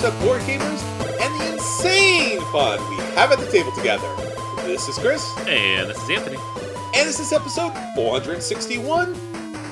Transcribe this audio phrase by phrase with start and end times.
[0.00, 0.82] The of board gamers
[1.20, 4.06] and the insane fun we have at the table together.
[4.64, 6.36] This is Chris, And this is Anthony.
[6.94, 9.14] and this is episode 461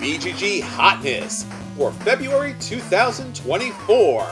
[0.00, 1.44] BGG Hotness
[1.77, 4.26] for February 2024.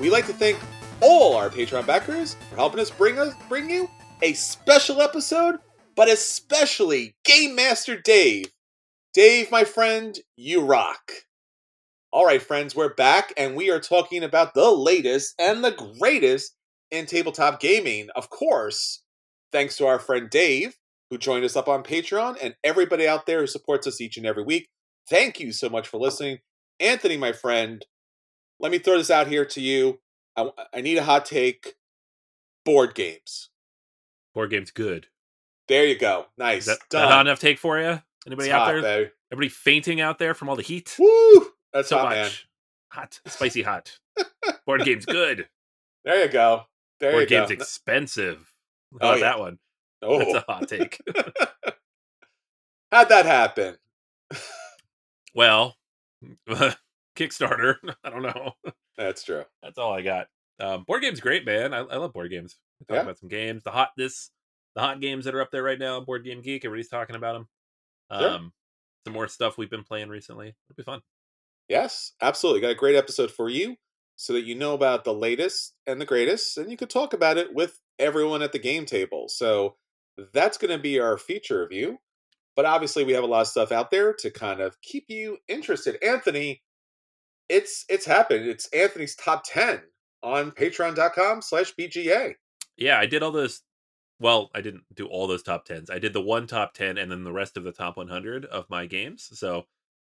[0.00, 0.58] We'd like to thank
[1.00, 3.88] all our Patreon backers for helping us bring us bring you
[4.22, 5.58] a special episode,
[5.96, 8.46] but especially Game Master Dave.
[9.14, 11.12] Dave, my friend, you rock.
[12.12, 16.56] All right, friends, we're back and we are talking about the latest and the greatest
[16.90, 18.08] in tabletop gaming.
[18.16, 19.02] Of course,
[19.52, 20.76] thanks to our friend Dave,
[21.10, 24.26] who joined us up on Patreon, and everybody out there who supports us each and
[24.26, 24.68] every week.
[25.08, 26.38] Thank you so much for listening.
[26.80, 27.84] Anthony, my friend,
[28.58, 30.00] let me throw this out here to you.
[30.36, 31.74] I, I need a hot take.
[32.64, 33.50] Board games.
[34.34, 35.06] Board game's good.
[35.68, 36.26] There you go.
[36.36, 36.62] Nice.
[36.62, 37.02] Is that, Done.
[37.02, 38.02] that not enough take for you?
[38.26, 38.82] Anybody It's out hot, there?
[38.82, 39.10] baby.
[39.32, 40.96] Everybody fainting out there from all the heat?
[40.98, 41.46] Woo!
[41.72, 42.16] That's so hot, much.
[42.16, 42.30] man.
[42.92, 43.20] Hot.
[43.26, 43.96] Spicy hot.
[44.66, 45.48] Board game's good.
[46.04, 46.64] There you go.
[46.98, 47.54] There Board you game's go.
[47.54, 48.52] expensive.
[49.00, 49.24] How Oh, about yeah.
[49.26, 49.58] that one?
[50.02, 50.98] oh, That's a hot take.
[52.92, 53.76] how'd that happen?
[55.34, 55.76] well,
[57.16, 57.76] Kickstarter.
[58.04, 58.52] I don't know.
[58.96, 59.44] That's true.
[59.62, 60.26] That's all I got.
[60.58, 61.72] Um, board game's great, man.
[61.72, 62.56] I, I love board games.
[62.80, 63.02] We talk Yeah.
[63.02, 63.62] about some games.
[63.62, 64.30] The hot this,
[64.74, 66.64] the hot games that are up there right now Board Game Geek.
[66.64, 67.48] Everybody's talking about them.
[68.20, 68.30] Sure.
[68.30, 68.52] Um,
[69.06, 70.48] some more stuff we've been playing recently.
[70.48, 71.00] It'll be fun.
[71.70, 72.62] Yes, absolutely.
[72.62, 73.76] Got a great episode for you
[74.16, 77.38] so that you know about the latest and the greatest, and you could talk about
[77.38, 79.28] it with everyone at the game table.
[79.28, 79.76] So
[80.32, 81.98] that's going to be our feature review.
[82.56, 85.38] But obviously, we have a lot of stuff out there to kind of keep you
[85.46, 85.96] interested.
[86.02, 86.60] Anthony,
[87.48, 88.48] it's it's happened.
[88.48, 89.80] It's Anthony's top ten
[90.24, 92.34] on patreon.com slash BGA.
[92.76, 93.62] Yeah, I did all those.
[94.18, 95.88] Well, I didn't do all those top tens.
[95.88, 98.68] I did the one top ten and then the rest of the top 100 of
[98.68, 99.30] my games.
[99.32, 99.66] So,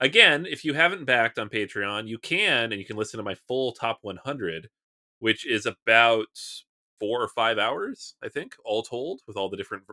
[0.00, 3.34] again, if you haven't backed on Patreon, you can, and you can listen to my
[3.34, 4.70] full top 100,
[5.18, 6.28] which is about
[7.00, 9.84] four or five hours, I think, all told, with all the different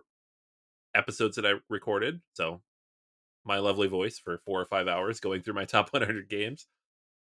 [0.96, 2.22] episodes that I recorded.
[2.34, 2.62] So,
[3.46, 6.68] my lovely voice for four or five hours going through my top 100 games.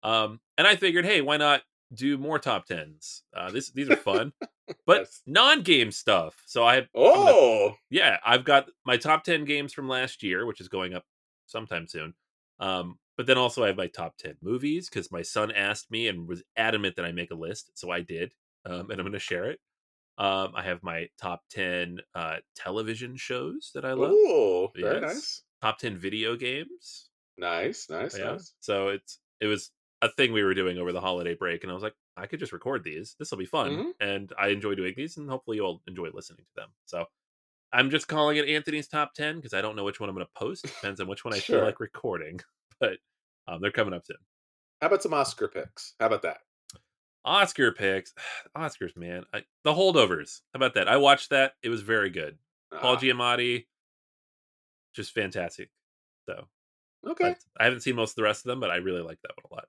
[0.03, 3.23] Um, and I figured, hey, why not do more top tens?
[3.35, 4.33] Uh, this these are fun,
[4.87, 5.23] but Yes.
[5.27, 6.43] non-game stuff.
[6.47, 10.61] So I have, Oh, yeah, I've got my top 10 games from last year, which
[10.61, 11.05] is going up
[11.47, 12.13] sometime soon.
[12.59, 16.07] Um, but then also I have my top 10 movies because my son asked me
[16.07, 17.71] and was adamant that I make a list.
[17.75, 18.33] So I did.
[18.65, 19.59] Um, and I'm going to share it.
[20.17, 25.01] Um, I have my top 10 uh, television shows that I love, Ooh, very Yes.
[25.01, 25.43] nice.
[25.61, 27.11] top 10 video games.
[27.37, 28.21] Nice, nice, yeah.
[28.21, 28.53] nice.
[28.59, 29.71] So it's, it was
[30.01, 31.63] a thing we were doing over the holiday break.
[31.63, 33.15] And I was like, I could just record these.
[33.19, 33.79] This will be fun.
[33.79, 33.93] Mhm.
[33.99, 36.69] And I enjoy doing these and hopefully you'll enjoy listening to them.
[36.85, 37.05] So
[37.77, 40.25] I'm just calling it Anthony's top 10 because I don't know which one I'm going
[40.25, 40.63] to post.
[40.63, 42.39] Depends on which one I feel like recording.
[42.79, 42.97] But
[43.47, 44.17] um, they're coming up soon.
[44.81, 45.95] How about some Oscar picks?
[45.99, 46.37] How about that?
[47.25, 48.13] Oscar picks.
[48.55, 49.23] Oscars, man.
[49.33, 50.41] I, the Holdovers.
[50.53, 50.87] How about that?
[50.87, 51.53] I watched that.
[51.63, 52.37] It was very good.
[52.71, 53.65] Paul Ah, Giamatti,
[54.93, 55.71] just fantastic.
[56.29, 56.45] So
[57.07, 57.35] okay.
[57.59, 59.51] I haven't seen most of the rest of them, but I really like that one
[59.51, 59.65] a lot.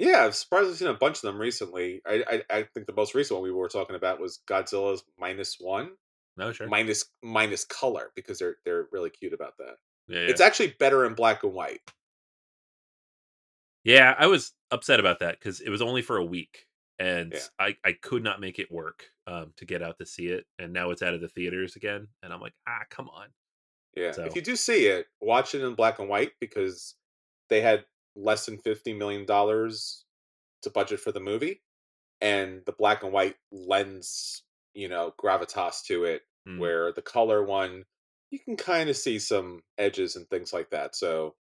[0.00, 2.02] Yeah, I'm surprised I've seen a bunch of them recently.
[2.04, 5.58] I, I I think the most recent one we were talking about was Godzilla's minus
[5.60, 5.90] one,
[6.36, 6.66] No, sure.
[6.66, 9.76] minus minus color because they're they're really cute about that.
[10.08, 10.26] yeah, yeah.
[10.28, 11.80] It's actually better in black and white.
[13.84, 16.66] Yeah, I was upset about that because it was only for a week,
[16.98, 17.40] and Yeah.
[17.58, 20.72] I I could not make it work um, to get out to see it, and
[20.72, 23.28] now it's out of the theaters again, and I'm like, ah, come on.
[23.94, 26.94] Yeah, So- if you do see it, watch it in black and white because
[27.48, 27.84] they had
[28.16, 30.04] less than fifty million dollars
[30.62, 31.62] to budget for the movie,
[32.20, 36.58] and the black and white lends you know gravitas to it, Mm.
[36.58, 37.84] where the color one
[38.30, 40.96] you can kind of see some edges and things like that.
[40.96, 41.36] So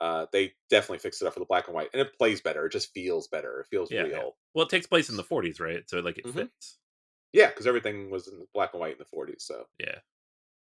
[0.00, 2.66] uh, they definitely fixed it up for the black and white, and it plays better.
[2.66, 3.60] It just feels better.
[3.60, 4.22] It feels Yeah, yeah.
[4.22, 4.36] real.
[4.54, 5.88] Well, it takes place in the 40s, right?
[5.88, 6.34] So like it Mhm.
[6.34, 6.78] fits.
[7.32, 9.44] Yeah, because everything was in black and white in the forties.
[9.44, 10.00] So Yeah,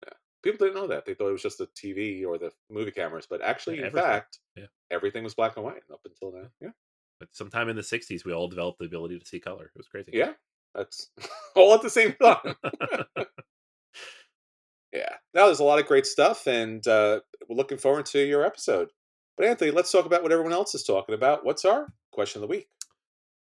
[0.06, 0.14] yeah.
[0.44, 1.06] people didn't know that.
[1.06, 3.88] They thought it was just the TV or the movie cameras, but actually, Yeah, in
[3.88, 4.02] everything.
[4.12, 4.68] fact, Yeah.
[4.92, 6.52] everything was black and white up until now.
[6.62, 6.72] Yeah,
[7.20, 9.66] but sometime in the 60s, we all developed the ability to see color.
[9.68, 10.12] It was crazy.
[10.12, 10.34] yeah,
[10.76, 11.10] that's
[11.56, 12.56] all at the same time.
[14.94, 18.46] yeah, now there's a lot of great stuff, and uh, we're looking forward to your
[18.46, 18.90] episode.
[19.38, 21.46] But Anthony, let's talk about what everyone else is talking about.
[21.46, 22.68] What's our question of the week?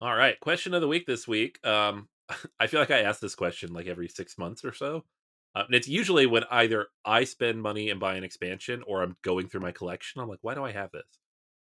[0.01, 1.59] All right, question of the week this week.
[1.67, 2.09] Um,
[2.61, 5.05] I feel like I ask this question like every six months or so,
[5.55, 9.17] uh, and it's usually when either I spend money and buy an expansion or I'm
[9.23, 10.21] going through my collection.
[10.21, 11.19] I'm like, why do I have this?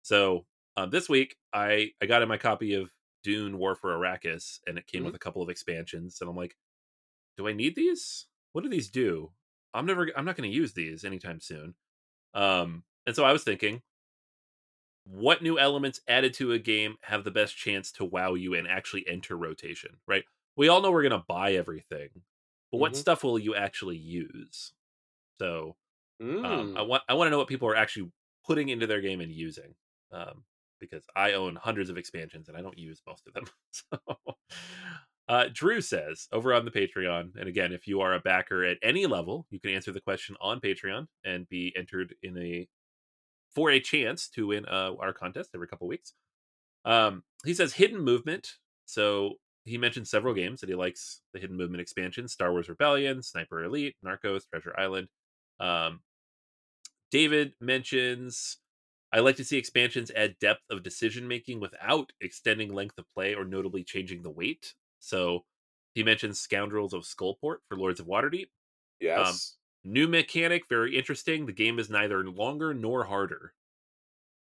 [0.02, 0.46] So
[0.76, 2.90] um, this week, I I got in my copy of
[3.28, 5.12] Dune: War for Arrakis, and it came Mhm.
[5.12, 6.58] with a couple of expansions, and I'm like,
[7.38, 8.28] do I need these?
[8.54, 9.34] What do these do?
[9.74, 10.10] I'm never.
[10.18, 11.76] I'm not going to use these anytime soon.
[12.34, 13.84] Um, and so I was thinking,
[15.06, 18.68] what new elements added to a game have the best chance to wow you and
[18.68, 20.26] actually enter rotation, right?
[20.56, 22.10] We all know we're going to buy everything,
[22.72, 22.96] but what Mhm.
[22.96, 24.74] stuff will you actually use?
[25.40, 25.78] So
[26.44, 26.84] um, I Mm.
[26.84, 28.12] want I want to know what people are actually
[28.46, 29.76] putting into their game and using,
[30.12, 30.46] um,
[30.80, 33.46] because I own hundreds of expansions and I don't use most of them.
[33.72, 34.36] so,
[35.30, 38.78] uh, Drew says over on the Patreon, and again, if you are a backer at
[38.82, 42.68] any level, you can answer the question on Patreon and be entered in a
[43.54, 46.14] for a chance to win uh, our contest every couple weeks.
[46.86, 48.54] Um, he says hidden movement.
[48.86, 49.36] So
[49.66, 53.64] he mentioned several games that he likes the hidden movement expansion: Star Wars Rebellion, Sniper
[53.64, 55.10] Elite, Narcos, Treasure Island.
[55.60, 56.02] Um,
[57.12, 58.58] David mentions
[59.12, 63.34] I like to see expansions add depth of decision making without extending length of play
[63.36, 64.76] or notably changing the weight.
[65.00, 65.46] So
[65.96, 68.48] he mentions Scoundrels of Skullport for Lords of Waterdeep.
[69.00, 69.58] Yes.
[69.84, 71.46] New mechanic, very interesting.
[71.46, 73.54] The game is neither longer nor harder.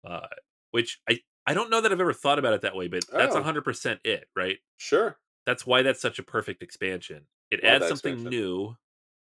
[0.05, 0.29] Uh,
[0.73, 3.37] which I I don't know that I've ever thought about it that way, but that's
[3.37, 3.43] Oh.
[3.43, 4.59] hundred percent it, right?
[4.77, 5.19] sure.
[5.47, 7.29] That's why that's such a perfect expansion.
[7.51, 8.29] It Love adds something expansion.
[8.29, 8.77] new,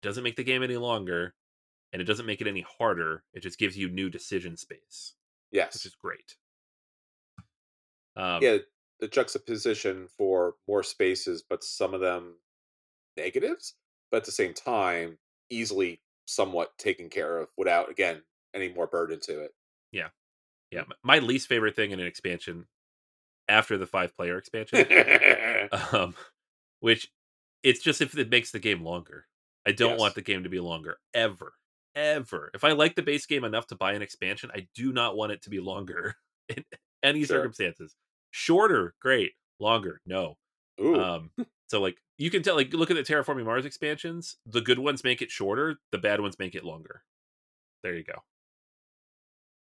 [0.04, 1.36] doesn't make the game any longer,
[1.94, 3.24] and it doesn't make it any harder.
[3.34, 5.14] It just gives you new decision space,
[5.52, 6.36] Yes, which is great.
[8.16, 8.58] Um, yeah,
[9.00, 12.36] the juxtaposition for more spaces, but some of them
[13.18, 13.76] negatives,
[14.12, 15.18] but at the same time,
[15.50, 18.24] easily somewhat taken care of without, again,
[18.54, 19.52] any more burden to it.
[20.72, 20.82] yeah.
[20.82, 22.68] m- My least favorite thing in an expansion
[23.50, 24.88] after the five player expansion
[25.92, 26.16] um,
[26.80, 27.12] which
[27.64, 29.28] it's just if it makes the game longer.
[29.68, 30.00] I don't Yes.
[30.00, 31.54] want the game to be longer ever,
[31.96, 32.52] ever.
[32.54, 35.32] If I like the base game enough to buy an expansion, I do not want
[35.32, 36.16] it to be longer
[36.50, 36.64] in
[37.04, 37.38] any Sure.
[37.38, 37.96] circumstances.
[38.32, 39.34] Shorter, great.
[39.60, 40.38] Longer, no.
[40.82, 41.32] Ooh, Um,
[41.68, 44.38] so like you can tell, like look at the Terraforming Mars expansions.
[44.46, 45.78] The good ones make it shorter.
[45.92, 47.04] The bad ones make it longer.
[47.84, 48.24] There you go.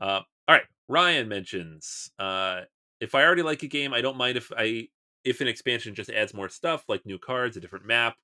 [0.01, 0.65] Uh, all right.
[0.89, 2.63] Ryan mentions uh,
[3.01, 4.89] if I already like a game, I don't mind if I
[5.25, 8.17] if an expansion just adds more stuff like new cards, a different map,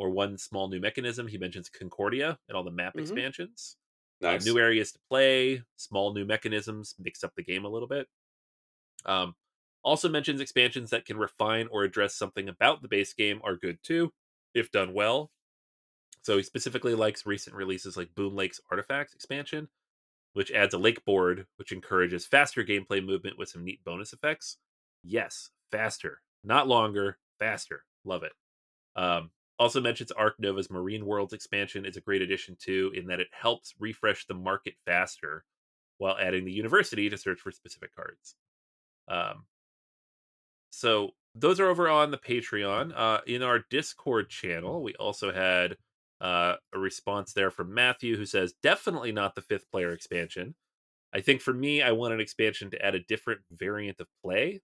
[0.00, 1.28] or one small new mechanism.
[1.28, 3.00] He mentions Concordia and all the map Mhm.
[3.00, 3.78] expansions.
[4.24, 8.08] Uh, new areas to play, small new mechanisms, mix up the game a little bit.
[9.04, 9.34] Um,
[9.82, 13.82] also mentions expansions that can refine or address something about the base game are good
[13.82, 14.12] too,
[14.54, 15.32] if done well.
[16.22, 19.70] So he specifically likes recent releases like Boonlake's Artifacts expansion,
[20.34, 24.58] which adds a lake board, which encourages faster gameplay movement with some neat bonus effects.
[25.02, 27.84] Yes, faster, not longer, faster.
[28.04, 28.32] Love it.
[28.96, 33.20] Um, also mentions Ark Nova's Marine Worlds expansion is a great addition too, in that
[33.20, 35.44] it helps refresh the market faster
[35.98, 38.34] while adding the university to search for specific cards.
[39.06, 39.44] Um,
[40.70, 42.92] so those are over on the Patreon.
[42.96, 45.76] Uh, in our Discord channel, we also had
[46.22, 50.54] uh, a response there from Matthew who says, definitely not the fifth player expansion.
[51.12, 54.62] I think for me, I want an expansion to add a different variant of play.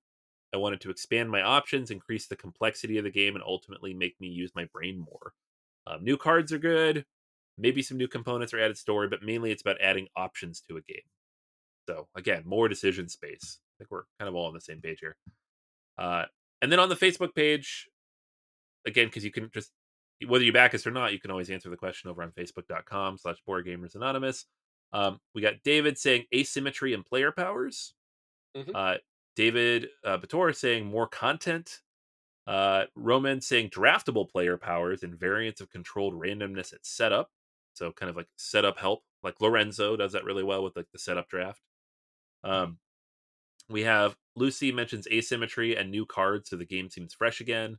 [0.57, 4.21] I wanted to expand my options, increase the complexity of the game, and ultimately make
[4.21, 5.35] me use my brain more.
[5.87, 7.05] Um, new cards are good.
[7.59, 10.83] maybe some new components or added story, but mainly it's about adding options to a
[10.83, 11.01] game.
[11.89, 13.61] So again, more decision space.
[13.61, 15.17] I think we're kind of all on the same page here.
[15.97, 16.25] Uh,
[16.61, 17.89] and then on the Facebook page,
[18.87, 19.71] again, because you can just
[20.27, 23.19] whether you back us or not, you can always answer the question over on facebook.com
[23.19, 24.47] slash board gamers anonymous.
[24.93, 27.95] Um, we got David saying asymmetry and player powers.
[28.57, 28.71] Mhm.
[28.75, 28.99] Uh,
[29.37, 31.83] David uh, Bator saying more content.
[32.47, 37.31] Uh, Roman saying draftable player powers and variants of controlled randomness at setup.
[37.75, 40.99] So kind of like setup help, like Lorenzo does that really well with like the
[40.99, 41.61] setup draft.
[42.43, 42.79] Um,
[43.69, 47.79] we have Lucy mentions asymmetry and new cards, so the game seems fresh again.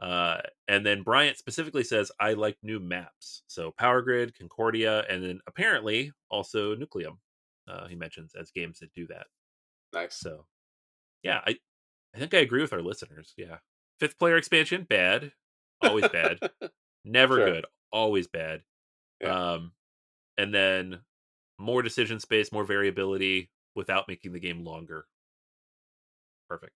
[0.00, 3.42] Uh, and then Bryant specifically says, I like new maps.
[3.46, 7.16] So Power Grid, Concordia, and then apparently also Nucleum,
[7.66, 9.26] uh, he mentions as games that do that.
[9.92, 10.16] Nice.
[10.16, 10.44] So,
[11.24, 11.56] yeah, I,
[12.14, 13.34] I think I agree with our listeners.
[13.36, 13.58] Yeah.
[14.00, 15.32] Fifth player expansion, bad.
[15.82, 16.38] Always bad.
[17.04, 17.52] Never Sure.
[17.52, 17.66] good.
[17.92, 18.62] Always bad.
[19.20, 19.52] Yeah.
[19.52, 19.72] Um,
[20.38, 21.00] and then
[21.58, 25.06] more decision space, more variability without making the game longer.
[26.48, 26.72] Perfect.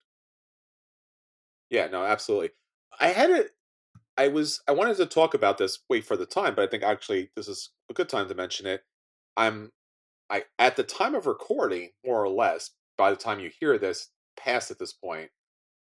[1.70, 2.50] Yeah, no, absolutely.
[2.98, 3.50] I had it.
[4.16, 4.62] I was.
[4.68, 7.48] I wanted to talk about this way for the time, but I think actually this
[7.48, 8.82] is a good time to mention it.
[9.36, 9.72] I'm.
[10.30, 14.10] I at the time of recording, more or less, by the time you hear this,
[14.38, 15.30] past at this point,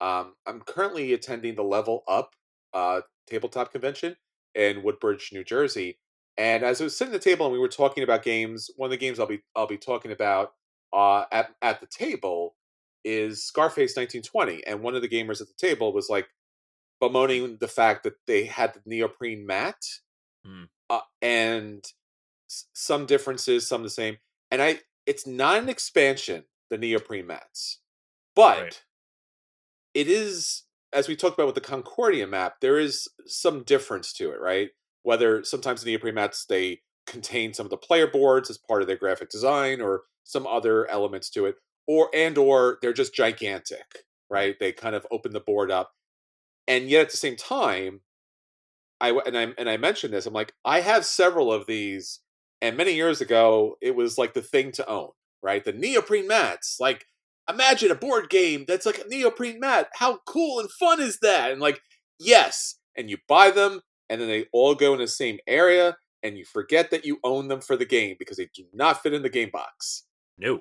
[0.01, 2.35] um, I'm currently attending the Level Up
[2.75, 4.17] uh, tabletop convention
[4.55, 5.99] in Woodbridge, New Jersey.
[6.39, 8.89] And as I was sitting at the table and we were talking about games, one
[8.89, 10.53] of the games I'll be I'll be talking about
[10.93, 12.57] uh, at at the table
[13.05, 16.29] is Scarface 1920, and one of the gamers at the table was like
[17.01, 19.83] bemoaning the fact that they had the neoprene mat,
[20.45, 20.65] Hmm.
[20.91, 21.85] uh, and
[22.51, 24.19] s- some differences, some the same.
[24.51, 27.81] And I, it's not an expansion, the neoprene mats,
[28.37, 28.83] but Right.
[29.95, 34.31] it is, as we talked about with the Concordia map, there is some difference to
[34.31, 34.71] it, right?
[35.03, 38.83] Whether sometimes in the neoprene mats they contain some of the player boards as part
[38.83, 43.15] of their graphic design, or some other elements to it, or and or they're just
[43.15, 44.57] gigantic, right?
[44.59, 45.93] They kind of open the board up,
[46.69, 48.03] and yet at the same time,
[49.01, 50.27] I and I and I mentioned this.
[50.27, 52.21] I'm like, I have several of these,
[52.63, 55.11] and many years ago, it was like the thing to own,
[55.43, 55.65] right?
[55.65, 57.07] The neoprene mats, like
[57.49, 59.89] imagine a board game that's like a neoprene mat.
[59.95, 61.51] How cool and fun is that?
[61.51, 61.81] And like,
[62.19, 66.37] yes, and you buy them, and then they all go in the same area, and
[66.37, 69.23] you forget that you own them for the game because they do not fit in
[69.23, 70.05] the game box.
[70.39, 70.61] No.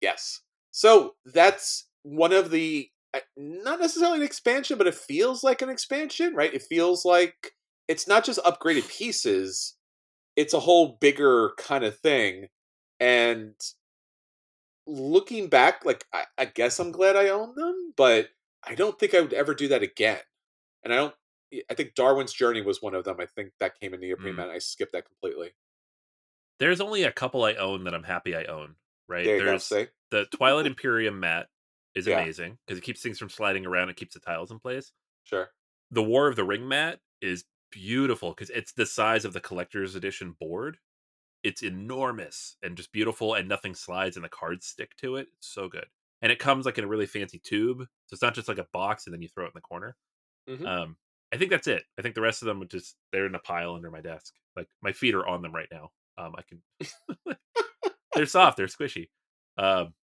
[0.00, 0.40] Yes.
[0.70, 5.68] So that's one of the uh, not necessarily an expansion, but it feels like an
[5.68, 6.54] expansion, right?
[6.54, 7.52] It feels like
[7.88, 9.74] it's not just upgraded pieces;
[10.36, 12.46] it's a whole bigger kind of thing.
[13.00, 13.54] And
[14.90, 18.30] looking back, like I, I guess I'm glad I own them, but
[18.64, 20.20] I don't think I would ever do that again.
[20.84, 21.14] And I don't.
[21.68, 23.16] I think Darwin's Journey was one of them.
[23.20, 24.42] I think that came in neoprene Mm.
[24.44, 25.50] and I skipped that completely.
[26.58, 28.76] There's only a couple I own that I'm happy I own,
[29.08, 29.24] right?
[29.24, 29.86] There There's go.
[30.10, 31.48] The Twilight Imperium mat
[31.94, 32.20] is Yeah.
[32.20, 34.92] amazing because it keeps things from sliding around and keeps the tiles in place.
[35.24, 35.50] sure.
[35.90, 39.96] The War of the Ring mat is beautiful because it's the size of the collector's
[39.96, 40.78] edition board.
[41.42, 45.28] It's enormous and just beautiful, and nothing slides, and the cards stick to it.
[45.38, 45.86] It's so good,
[46.22, 48.66] and it comes like in a really fancy tube, so it's not just like a
[48.72, 49.96] box and then you throw it in the corner.
[50.48, 50.66] Mhm.
[50.66, 50.96] Um,
[51.32, 51.84] I think that's it.
[51.98, 54.34] I think the rest of them just they're in a pile under my desk.
[54.56, 55.90] Like my feet are on them right now.
[56.18, 56.62] Um, I can.
[58.14, 58.56] they're soft.
[58.56, 59.08] They're squishy.
[59.56, 59.94] Um,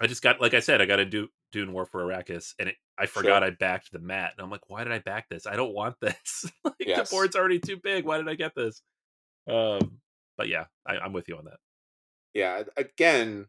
[0.00, 2.68] I just got like I said, I got to do Dune War for Arrakis, and
[2.70, 5.46] it, I forgot I backed the mat, and I'm like, why did I back this?
[5.46, 6.50] I don't want this.
[6.64, 7.10] like Yes.
[7.10, 8.04] the board's already too big.
[8.04, 8.82] Why did I get this?
[9.48, 10.00] Um,
[10.38, 11.58] but yeah, I, I'm with you on that.
[12.32, 13.46] yeah again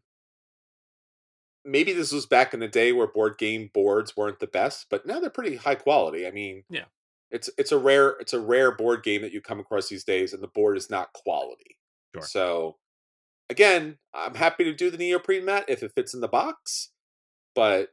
[1.64, 5.06] maybe this was back in the day where board game boards weren't the best but
[5.06, 6.84] now they're pretty high quality i mean Yeah.
[7.30, 10.32] it's it's a rare it's a rare board game that you come across these days
[10.32, 11.76] and the board is not quality
[12.14, 12.22] Sure.
[12.22, 12.76] so
[13.50, 16.90] again i'm happy to do the neoprene mat if it fits in the box
[17.54, 17.90] but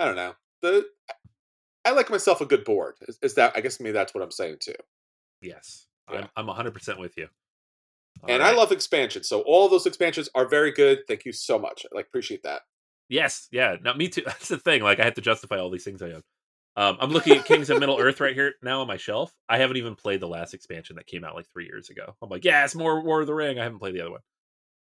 [0.00, 0.84] i don't know the
[1.84, 4.30] i like myself a good board is, is that i guess maybe that's what i'm
[4.32, 4.74] saying too
[5.40, 6.18] Yes, Yeah.
[6.18, 7.26] I'm I'm 100 percent with you.
[8.28, 11.58] And All i love expansions so all those expansions are very good thank you so
[11.58, 12.62] much i like appreciate that
[13.12, 13.76] Yes, yeah.
[13.84, 14.22] Now, me too.
[14.26, 14.82] That's the thing.
[14.82, 16.22] Like, I have to justify all these things I own.
[16.74, 19.34] Um, I'm looking at Kings of Middle Earth right here now on my shelf.
[19.46, 22.16] I haven't even played the last expansion that came out like three years ago.
[22.22, 23.58] I'm like, yeah, it's more War of the Ring.
[23.58, 24.20] I haven't played the other one.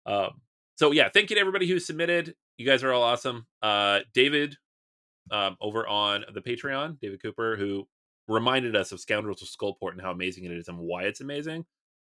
[0.07, 0.41] Um,
[0.77, 2.33] so yeah, thank you to everybody who submitted.
[2.57, 3.45] You guys are all awesome.
[3.61, 4.57] Uh, David,
[5.29, 7.87] um, over on the Patreon, David Cooper, who
[8.27, 11.63] reminded us of Scoundrels of Skullport and how amazing it is and why it's amazing.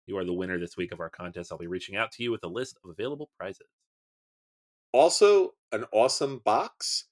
[0.09, 1.53] You are the winner this week of our contest.
[1.53, 3.69] I'll be reaching out to you with a list of available prizes.
[4.93, 7.05] also an awesome box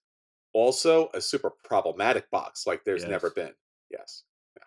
[0.54, 3.10] also a super problematic box like there's Yes.
[3.10, 3.52] never been
[3.90, 4.22] yes
[4.56, 4.64] yeah.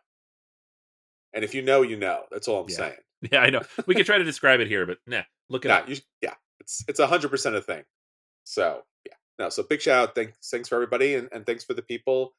[1.33, 2.75] and if you know you know that's all i'm Yeah.
[2.75, 2.97] saying
[3.33, 3.61] Yeah, I know.
[3.87, 5.89] We could try to describe it here, but nah, look it Nah, up.
[5.89, 7.83] you, yeah, it's it's a hundred percent a thing.
[8.45, 9.49] So yeah, no.
[9.49, 12.33] So big shout out, thanks thanks for everybody, and, and thanks for the people,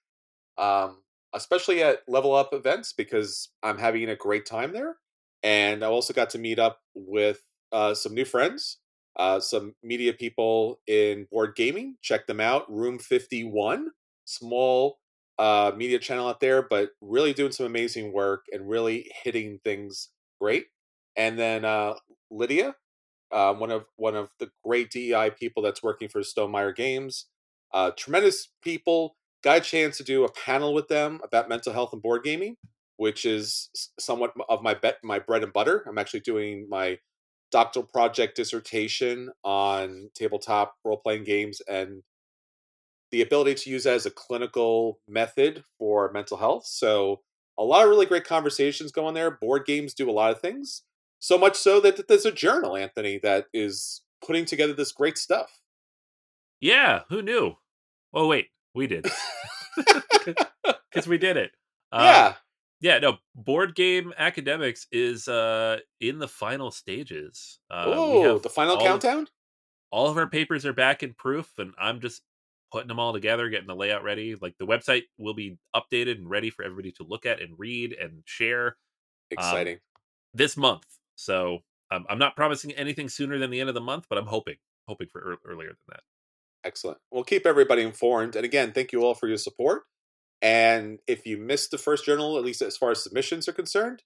[0.56, 1.02] um,
[1.34, 4.96] especially at Level Up events because I'm having a great time there,
[5.42, 7.42] and I also got to meet up with
[7.72, 8.78] uh, some new friends,
[9.16, 11.96] uh, some media people in board gaming.
[12.02, 12.70] Check them out.
[12.72, 13.90] Room Fifty One,
[14.24, 14.98] small
[15.38, 20.10] uh, media channel out there, but really doing some amazing work and really hitting things
[20.40, 20.66] great.
[21.16, 21.94] And then uh,
[22.30, 22.74] Lydia,
[23.32, 27.26] uh, one of one of the great DEI people that's working for Stonemaier Games.
[27.72, 29.16] Uh, tremendous people.
[29.42, 32.56] Got a chance to do a panel with them about mental health and board gaming,
[33.00, 35.82] which is somewhat of my bet my bread and butter.
[35.88, 36.98] I'm actually doing my
[37.50, 42.02] doctoral project dissertation on tabletop role playing games and
[43.10, 46.66] the ability to use that as a clinical method for mental health.
[46.66, 47.22] So
[47.58, 49.30] a lot of really great conversations going there.
[49.30, 50.82] Board games do a lot of things.
[51.20, 55.62] So much so that there's a journal, Anthony, that is putting together this great stuff.
[56.60, 57.54] Yeah, who knew?
[58.12, 59.06] Oh wait, we did
[60.92, 61.52] because we did it.
[61.90, 62.34] Uh, yeah.
[62.80, 62.98] Yeah.
[62.98, 67.58] No, board game academics is uh in the final stages.
[67.70, 69.26] Uh, oh, the final all- countdown?
[69.92, 72.22] all of our papers are back in proof and i'm just
[72.70, 76.30] putting them all together getting the layout ready like the website will be updated and
[76.30, 78.76] ready for everybody to look at and read and share
[79.32, 79.78] Exciting.
[80.32, 81.58] this month so
[81.90, 84.54] um, i'm not promising anything sooner than the end of the month but i'm hoping
[84.86, 86.00] hoping for ear- earlier than that
[86.62, 86.98] Excellent.
[87.10, 88.36] We'll keep everybody informed.
[88.36, 89.84] And again, thank you all for your support.
[90.42, 94.02] And if you missed the first journal, at least as far as submissions are concerned,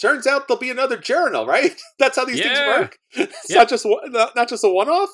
[0.00, 1.74] turns out there'll be another journal, right?
[1.98, 2.96] That's how these things work.
[3.14, 3.58] It's Yeah.
[3.58, 5.10] not just one, not, just a one-off.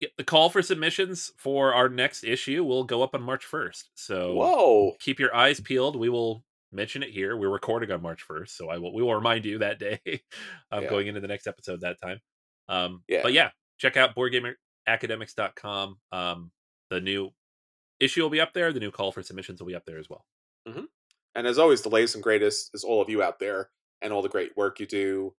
[0.00, 3.84] yeah, the call for submissions for our next issue will go up on march 1st
[3.94, 4.92] so Whoa.
[5.00, 8.68] keep your eyes peeled we will mention it here we're recording on march 1st so
[8.68, 10.00] i will we will remind you that day
[10.72, 10.88] um, Yeah.
[10.90, 12.18] going into the next episode that time
[12.68, 13.20] um Yeah.
[13.22, 16.50] but yeah check out boardgameracademics.com um
[16.90, 17.30] the new
[18.02, 20.08] issue will be up there the new call for submissions will be up there as
[20.10, 20.24] well
[20.68, 20.84] mm-hmm.
[21.34, 23.70] And as always, the latest and greatest is all of you out there
[24.02, 25.34] and all the great work you do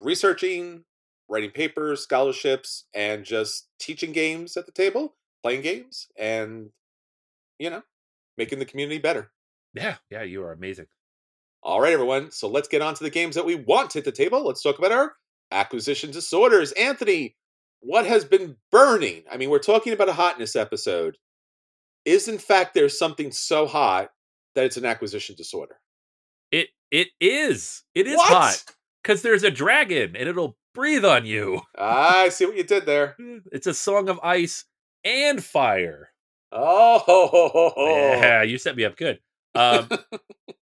[0.00, 0.84] researching,
[1.28, 6.70] writing papers, scholarships, and just teaching games at the table, playing games, and,
[7.60, 7.82] you know,
[8.36, 9.30] making the community better.
[9.74, 10.86] yeah yeah you are amazing
[11.62, 12.30] All right, everyone.
[12.32, 14.44] So let's get on to the games that we want to hit the table.
[14.44, 15.14] Let's talk about our
[15.52, 16.72] acquisition disorders.
[16.72, 17.36] Anthony,
[17.80, 19.22] what has been burning?
[19.30, 21.16] I mean, we're talking about a hotness episode.
[22.04, 24.10] Is in fact there something so hot
[24.54, 25.76] that it's an acquisition disorder?
[26.52, 28.28] it it is it is What?
[28.28, 28.64] hot
[29.02, 33.16] because there's a dragon and it'll breathe on you I see what you did there.
[33.52, 34.64] it's a song of ice
[35.04, 36.08] and fire
[36.52, 39.20] Oh, Yeah, you set me up good.
[39.54, 39.88] Um,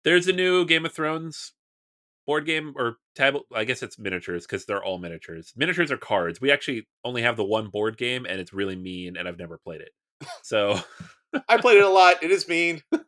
[0.04, 1.52] there's a new Game of Thrones
[2.26, 3.44] board game or tablet.
[3.54, 5.52] I guess it's miniatures because they're all miniatures.
[5.56, 6.40] Miniatures are cards.
[6.40, 9.58] We actually only have the one board game, and it's really mean, and I've never
[9.58, 9.90] played it.
[10.42, 10.78] So
[11.48, 12.22] I played it a lot.
[12.22, 13.06] It is mean, but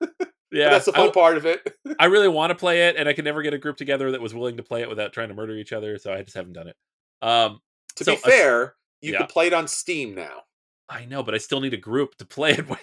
[0.52, 1.76] yeah, that's the fun I, part of it.
[1.98, 4.20] I really want to play it, and I could never get a group together that
[4.20, 5.98] was willing to play it without trying to murder each other.
[5.98, 6.76] So I just haven't done it.
[7.22, 7.60] Um,
[7.96, 9.18] to So, be a fair, you yeah.
[9.18, 10.42] can play it on Steam now.
[10.88, 12.80] I know, but I still need a group to play it with.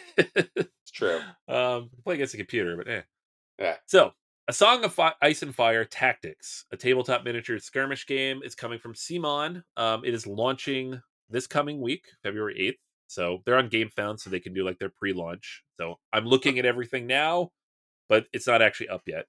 [0.56, 1.20] It's true.
[1.50, 3.02] um, play against a computer, but eh.
[3.60, 3.76] Yeah.
[3.86, 4.14] So,
[4.48, 8.80] A Song of Fi- Ice and Fire Tactics, a tabletop miniature skirmish game, is coming
[8.80, 9.62] from CMON.
[9.76, 12.78] Um, it is launching this coming week, February 8th.
[13.08, 15.64] So they're on GameFound, so they can do like their pre-launch.
[15.80, 17.52] So I'm looking at everything now,
[18.10, 19.26] but it's not actually up yet.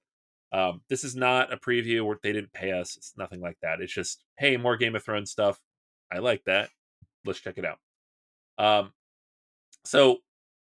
[0.51, 2.97] Um, this is not a preview where they didn't pay us.
[2.97, 3.81] It's nothing like that.
[3.81, 5.59] It's just, hey, more Game of Thrones stuff.
[6.11, 6.69] I like that.
[7.25, 7.79] Let's check it out.
[8.57, 8.93] Um,
[9.85, 10.17] so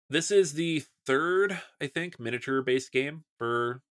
[0.09, 3.81] this is the third, I think, miniature based game for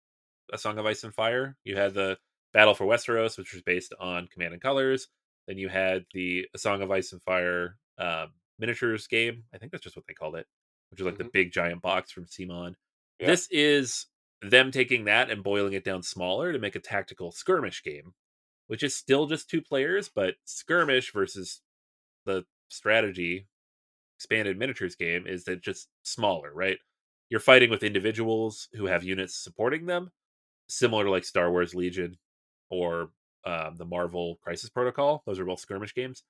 [0.52, 1.56] A Song of Ice and Fire.
[1.64, 2.18] You had the
[2.52, 5.08] Battle for Westeros, which was based on Command and Colors.
[5.46, 8.28] Then you had the A Song of Ice and Fire um,
[8.60, 9.44] miniatures game.
[9.54, 10.46] I think that's just what they called it,
[10.90, 11.32] which is like the Mhm.
[11.32, 12.76] big giant box from CMON.
[13.18, 13.26] Yeah.
[13.28, 14.06] This is
[14.42, 18.14] them taking that and boiling it down smaller to make a tactical skirmish game,
[18.68, 21.62] which is still just two players, but skirmish versus
[22.24, 23.48] the strategy
[24.16, 26.78] expanded miniatures game is that just smaller, right?
[27.30, 30.12] You're fighting with individuals who have units supporting them,
[30.68, 32.18] similar to like Star Wars Legion
[32.70, 33.12] or
[33.44, 35.22] um, the Marvel Crisis Protocol.
[35.26, 36.24] Those are both skirmish games,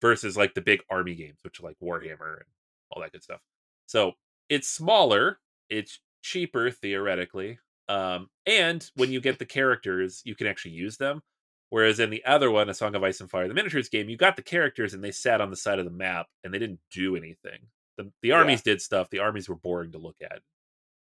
[0.00, 2.48] versus like the big army games, which are like Warhammer and
[2.90, 3.40] all that good stuff.
[3.86, 4.12] So
[4.48, 5.38] it's smaller,
[5.70, 11.22] it's cheaper theoretically, um, and when you get the characters, you can actually use them.
[11.70, 14.16] Whereas in the other one, A Song of Ice and Fire, the miniatures game, you
[14.16, 16.80] got the characters and they sat on the side of the map and they didn't
[16.92, 17.66] do anything.
[17.96, 18.36] The the Yeah.
[18.36, 19.10] armies did stuff.
[19.10, 20.40] The armies were boring to look at.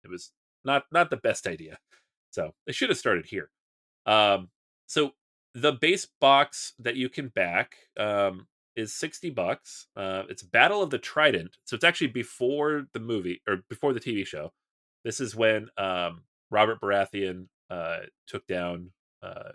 [0.05, 0.33] It was
[0.65, 1.79] not not the best idea.
[2.31, 3.51] So they should have started here.
[4.07, 4.51] Um,
[4.87, 5.15] so
[5.55, 9.87] the base box that you can back um, is 60 bucks.
[9.97, 11.57] Uh, it's Battle of the Trident.
[11.65, 14.53] So it's actually before the movie or before the TV show.
[15.05, 19.53] This is when um, Robert Baratheon uh, took down uh,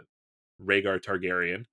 [0.64, 1.66] Rhaegar Targaryen.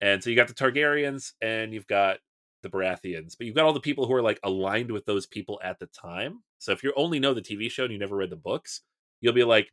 [0.00, 2.18] And so you got the Targaryens and you've got
[2.62, 5.60] the Baratheons, but you've got all the people who are like aligned with those people
[5.62, 6.40] at the time.
[6.58, 8.82] So if you only know the TV show and you never read the books,
[9.20, 9.72] you'll be like,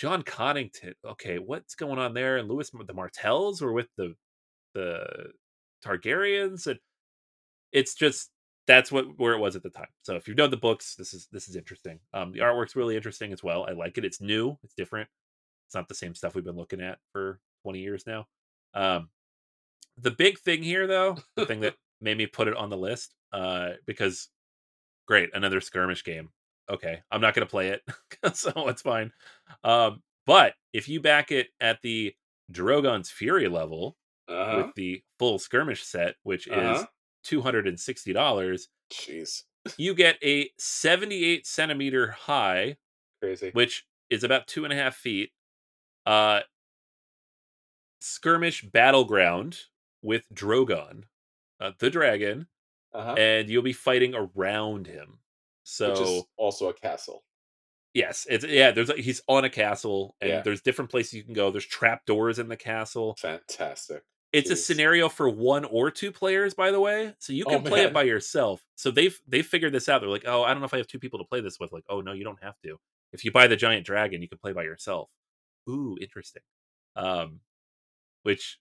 [0.00, 0.94] Jon Connington.
[1.04, 2.38] Okay, what's going on there?
[2.38, 4.14] And Lewis, the Martells were with the
[4.72, 5.32] the
[5.84, 6.78] Targaryens, and
[7.72, 8.30] it's just
[8.66, 9.88] that's what where it was at the time.
[10.02, 12.00] So if you know the books, this is this is interesting.
[12.14, 13.66] Um, the artwork's really interesting as well.
[13.68, 14.04] I like it.
[14.04, 14.56] It's new.
[14.62, 15.08] It's different.
[15.66, 18.26] It's not the same stuff we've been looking at for 20 years now.
[18.74, 19.08] Um,
[20.00, 23.14] the big thing here, though, the thing that made me put it on the list,
[23.32, 24.28] uh, because
[25.06, 26.30] great, another skirmish game
[26.70, 27.82] okay, I'm not going to play it,
[28.36, 29.12] so it's fine.
[29.64, 32.14] Um, but if you back it at the
[32.52, 33.96] Drogon's Fury level
[34.30, 34.62] uh-huh.
[34.64, 36.80] with the full skirmish set, which uh-huh.
[36.80, 36.86] is
[37.24, 39.42] two hundred and sixty dollars, jeez,
[39.76, 42.76] you get a seventy-eight centimeter high,
[43.20, 45.30] crazy, which is about two and a half feet,
[46.06, 46.40] uh,
[48.00, 49.58] skirmish battleground
[50.02, 51.04] with Drogon,
[51.60, 52.46] uh, the dragon,
[52.94, 53.14] uh-huh.
[53.18, 55.18] and you'll be fighting around him.
[55.64, 57.22] So also a castle.
[57.92, 58.70] Yes, it's yeah.
[58.70, 60.42] There's a, he's on a castle, and yeah.
[60.42, 61.50] there's different places you can go.
[61.50, 63.16] There's trap doors in the castle.
[63.18, 64.02] Fantastic.
[64.32, 64.52] It's Jeez.
[64.52, 67.68] a scenario for one or two players, by the way, so you oh, can oh,
[67.68, 68.62] play it by yourself.
[68.76, 70.00] So they've they've figured this out.
[70.00, 71.72] They're like, oh, I don't know if I have two people to play this with.
[71.72, 72.78] Like, oh no, you don't have to.
[73.12, 75.08] If you buy the giant dragon, you can play by yourself.
[75.68, 76.42] Ooh, interesting.
[76.94, 77.40] Um,
[78.22, 78.58] which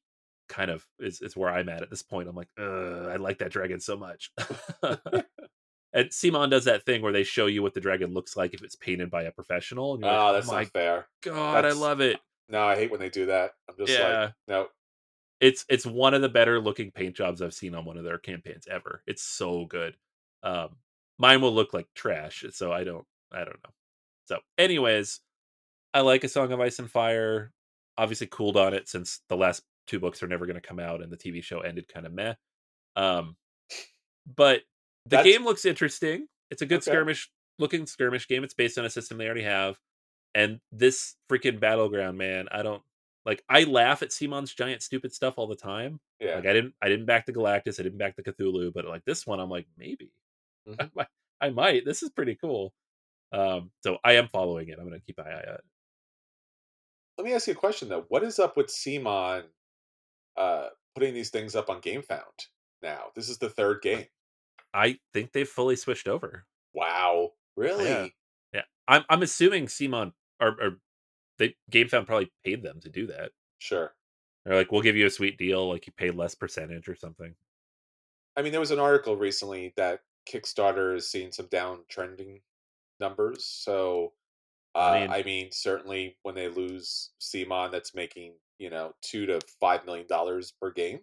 [0.48, 2.28] kind of is is where I'm at at this point.
[2.28, 4.32] I'm like, I like that dragon so much.
[5.94, 8.64] and CMON does that thing where they show you what the dragon looks like if
[8.64, 9.96] it's painted by a professional.
[9.96, 11.08] And oh, like, that's oh not fair.
[11.22, 11.76] God, that's...
[11.76, 12.20] I love it.
[12.50, 13.52] No, I hate when they do that.
[13.70, 14.22] I'm just yeah.
[14.22, 14.68] like, no.
[15.40, 18.18] It's it's one of the better looking paint jobs I've seen on one of their
[18.18, 19.04] campaigns ever.
[19.08, 19.96] It's so good.
[20.44, 20.76] Um,
[21.18, 23.72] mine will look like trash, so I don't I don't know.
[24.28, 25.22] So, anyways,
[25.94, 27.52] I like a Song of Ice and Fire.
[27.98, 31.02] Obviously, cooled on it since the last two books are never going to come out,
[31.02, 32.36] and the TV show ended kind of meh.
[32.96, 33.36] Um,
[34.36, 34.62] but
[35.06, 35.24] the That's...
[35.24, 36.28] game looks interesting.
[36.52, 36.92] It's a good okay.
[36.92, 38.44] skirmish looking skirmish game.
[38.44, 39.78] It's based on a system they already have.
[40.36, 42.82] And this freaking battleground, man, I don't
[43.26, 46.00] like I laugh at CMON's giant stupid stuff all the time.
[46.20, 46.36] Yeah.
[46.36, 49.06] Like I didn't I didn't back the Galactus, I didn't back the Cthulhu, but like
[49.06, 50.12] this one I'm like, maybe.
[50.68, 50.82] Mm-hmm.
[50.82, 51.08] I, might,
[51.42, 51.86] I might.
[51.86, 52.74] This is pretty cool.
[53.32, 54.78] Um, so I am following it.
[54.78, 55.64] I'm gonna keep my eye on it.
[57.18, 58.06] Let me ask you a question though.
[58.10, 59.44] What is up with CMON
[60.38, 62.48] uh putting these things up on GameFound
[62.84, 63.06] now?
[63.16, 64.06] This is the third game.
[64.74, 66.46] I think they've fully switched over.
[66.74, 67.86] Wow, really?
[67.86, 68.08] Yeah,
[68.54, 68.64] yeah.
[68.88, 70.80] I'm I'm assuming CMON or, or
[71.40, 73.32] they GameFound probably paid them to do that.
[73.58, 73.94] Sure.
[74.46, 77.36] They're like, we'll give you a sweet deal, like you pay less percentage or something.
[78.38, 82.42] I mean, there was an article recently that Kickstarter is seeing some downtrending
[83.00, 83.46] numbers.
[83.46, 84.14] So,
[84.76, 89.26] uh, I, mean, I mean, certainly when they lose CMON, that's making you know two
[89.26, 91.00] to five million dollars per game.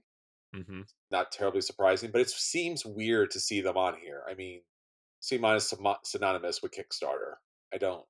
[0.55, 0.83] Mm-hmm.
[1.11, 4.23] Not terribly surprising, but it seems weird to see them on here.
[4.29, 4.61] I mean,
[5.23, 7.35] CMON is synonymous with Kickstarter.
[7.75, 8.05] I don't.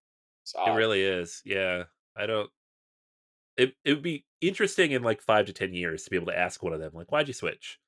[0.55, 1.43] It really is.
[1.45, 1.85] Yeah,
[2.17, 2.51] I don't.
[3.57, 6.39] It it would be interesting in like five to ten years to be able to
[6.39, 7.79] ask one of them like, "Why'd you switch?"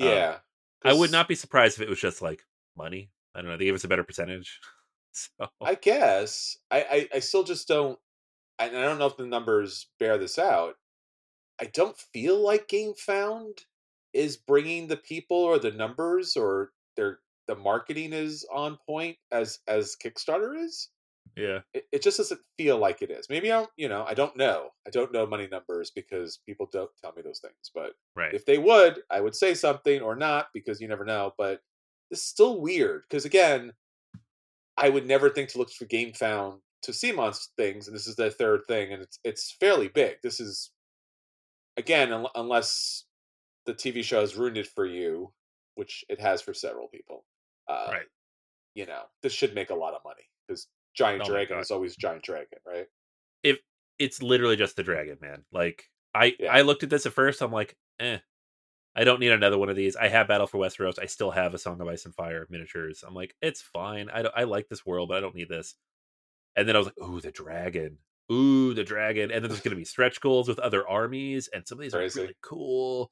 [0.00, 0.38] Um, yeah,
[0.84, 2.44] um, I would not be surprised if it was just like
[2.76, 3.10] money.
[3.34, 3.56] I don't know.
[3.56, 4.60] They gave us a better percentage.
[5.12, 7.98] so I guess I, I I still just don't.
[8.58, 10.76] I, I don't know if the numbers bear this out.
[11.60, 13.60] I don't feel like GameFound
[14.12, 19.60] is bringing the people or the numbers or their the marketing is on point as
[19.68, 20.88] as Kickstarter is.
[21.36, 23.26] Yeah, it, it just doesn't feel like it is.
[23.30, 24.70] Maybe I don't, you know, I don't know.
[24.86, 27.70] I don't know money numbers because people don't tell me those things.
[27.74, 28.34] But right.
[28.34, 31.32] if they would, I would say something or not because you never know.
[31.38, 31.60] But
[32.10, 33.72] it's still weird because again,
[34.76, 38.16] I would never think to look for GameFound to see monster things, and this is
[38.16, 40.16] the third thing, and it's it's fairly big.
[40.22, 40.70] This is
[41.76, 43.04] again, un- unless
[43.66, 45.32] the TV show has ruined it for you,
[45.74, 47.24] which it has for several people.
[47.68, 48.06] Uh, right.
[48.74, 51.96] You know, this should make a lot of money because Giant oh Dragon is always
[51.96, 52.86] Giant Dragon, right?
[53.42, 53.58] If
[53.98, 55.44] it's literally just the dragon, man.
[55.52, 56.52] Like I, yeah.
[56.52, 57.40] I looked at this at first.
[57.40, 58.18] I'm like, eh,
[58.94, 59.96] I don't need another one of these.
[59.96, 60.98] I have Battle for Westeros.
[61.00, 63.04] I still have a Song of Ice and Fire miniatures.
[63.06, 64.08] I'm like, it's fine.
[64.12, 65.74] I I like this world, but I don't need this.
[66.56, 67.98] And then I was like, ooh, the dragon.
[68.30, 69.30] Ooh, the dragon.
[69.30, 71.94] And then there's going to be stretch goals with other armies, and some of these
[71.94, 72.20] Crazy.
[72.20, 73.10] are really cool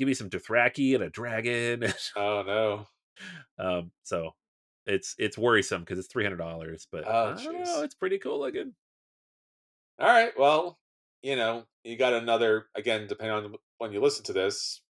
[0.00, 1.84] give me some Dothraki and a dragon.
[2.16, 2.86] oh no.
[3.62, 4.30] Um, so
[4.90, 8.74] it's it's worrisome because it's three hundred dollars, but oh, know, it's pretty cool looking.
[10.00, 10.78] All right, well,
[11.22, 14.82] you know, you got another again, depending on when you listen to this,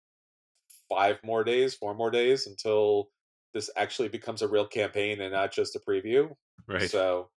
[0.88, 3.10] five more days, four more days until
[3.54, 6.30] this actually becomes a real campaign and not just a preview.
[6.66, 6.90] Right.
[6.90, 7.30] So,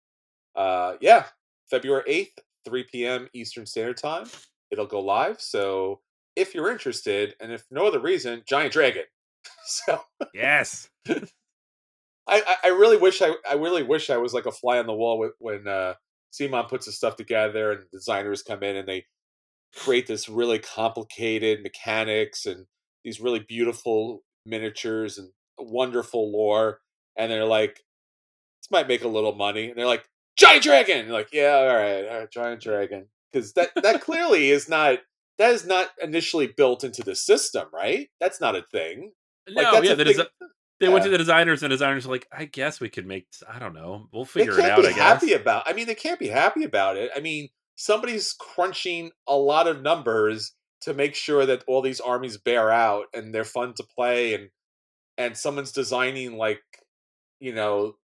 [0.56, 1.26] uh, yeah,
[1.70, 3.28] February eighth, three p.m.
[3.34, 4.26] Eastern Standard Time,
[4.70, 5.42] it'll go live.
[5.42, 6.02] So,
[6.36, 9.04] if you're interested, and if no other reason, Giant Dragon.
[9.66, 10.02] so,
[10.34, 10.90] yes.
[12.32, 14.94] I, I really wish I I really wish I was like a fly on the
[14.94, 15.96] wall with, when uh
[16.34, 19.06] CMON puts his stuff together and designers come in and they
[19.76, 22.66] create this really complicated mechanics and
[23.04, 26.80] these really beautiful miniatures and wonderful lore
[27.18, 27.76] and they're like
[28.62, 30.06] this might make a little money and they're like
[30.38, 31.10] giant dragon!
[31.10, 33.08] Like yeah all right, all right giant dragon.
[33.32, 35.00] Because that that clearly is not
[35.38, 38.08] that is not initially built into the system right?
[38.22, 39.12] That's not a thing.
[39.50, 40.26] No, like, that's yeah, a that thing- is.
[40.82, 43.28] They went to the designers, and designers were like, "I guess we could make.
[43.48, 44.08] I don't know.
[44.12, 44.80] We'll figure it out.
[44.80, 45.64] I guess." happy about.
[45.68, 47.12] I mean, they can't be happy about it.
[47.16, 52.38] I mean, somebody's crunching a lot of numbers to make sure that all these armies
[52.38, 54.50] bear out and they're fun to play, and
[55.18, 56.64] and someone's designing like,
[57.40, 57.96] you know,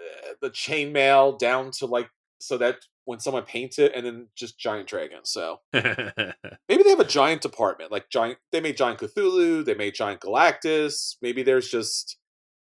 [0.00, 2.08] uh, the chainmail down to like
[2.40, 5.30] so that when someone paints it, and then just giant dragons.
[5.30, 8.38] So maybe they have a giant department, like giant.
[8.52, 9.64] They made giant Cthulhu.
[9.64, 11.16] They made giant Galactus.
[11.20, 12.16] Maybe there's just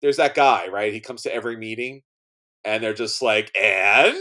[0.03, 0.93] there's that guy, right?
[0.93, 2.03] He comes to every meeting,
[2.65, 4.17] and they're just like, and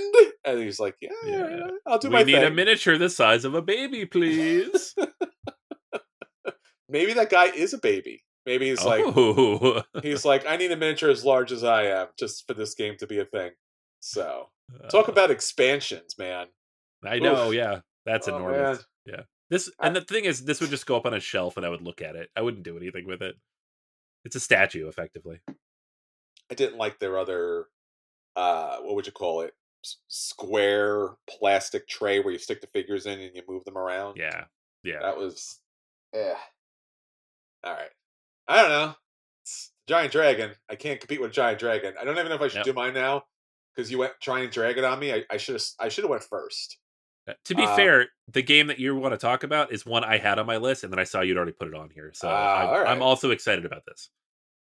[0.45, 1.67] and he's like, yeah, Yeah.
[1.85, 2.43] I'll do we my need thing.
[2.45, 4.95] a miniature the size of a baby, please.
[6.89, 8.23] Maybe that guy is a baby.
[8.45, 12.07] Maybe he's like, oh, he's like, I need a miniature as large as I am
[12.17, 13.51] just for this game to be a thing.
[13.99, 14.47] So
[14.89, 16.47] talk Uh, about expansions, man.
[17.05, 17.49] I know.
[17.49, 17.53] oof.
[17.53, 18.85] Yeah, that's Oh, enormous.
[19.05, 19.25] man.
[19.49, 21.65] This I- and the thing is, this would just go up on a shelf, and
[21.65, 22.29] I would look at it.
[22.37, 23.35] I wouldn't do anything with it.
[24.25, 25.39] It's a statue, effectively.
[26.51, 27.65] I didn't like their other,
[28.35, 29.53] uh, what would you call it?
[29.83, 34.17] S- Square plastic tray where you stick the figures in and you move them around.
[34.17, 34.45] Yeah,
[34.83, 34.99] yeah.
[35.01, 35.59] That was,
[36.13, 36.35] yeah.
[37.63, 37.89] All right.
[38.47, 38.95] I don't know.
[39.43, 40.51] It's Giant Dragon.
[40.69, 41.93] I can't compete with Giant Dragon.
[41.99, 43.23] I don't even know if I should do mine now
[43.75, 45.13] because you went Giant Dragon on me.
[45.13, 45.63] I, I should have.
[45.79, 46.77] I should have went first.
[47.27, 50.03] Uh, to be uh, fair, the game that you want to talk about is one
[50.03, 52.11] I had on my list, and then I saw you'd already put it on here.
[52.13, 52.87] So all right.
[52.87, 54.09] I'm also excited about this.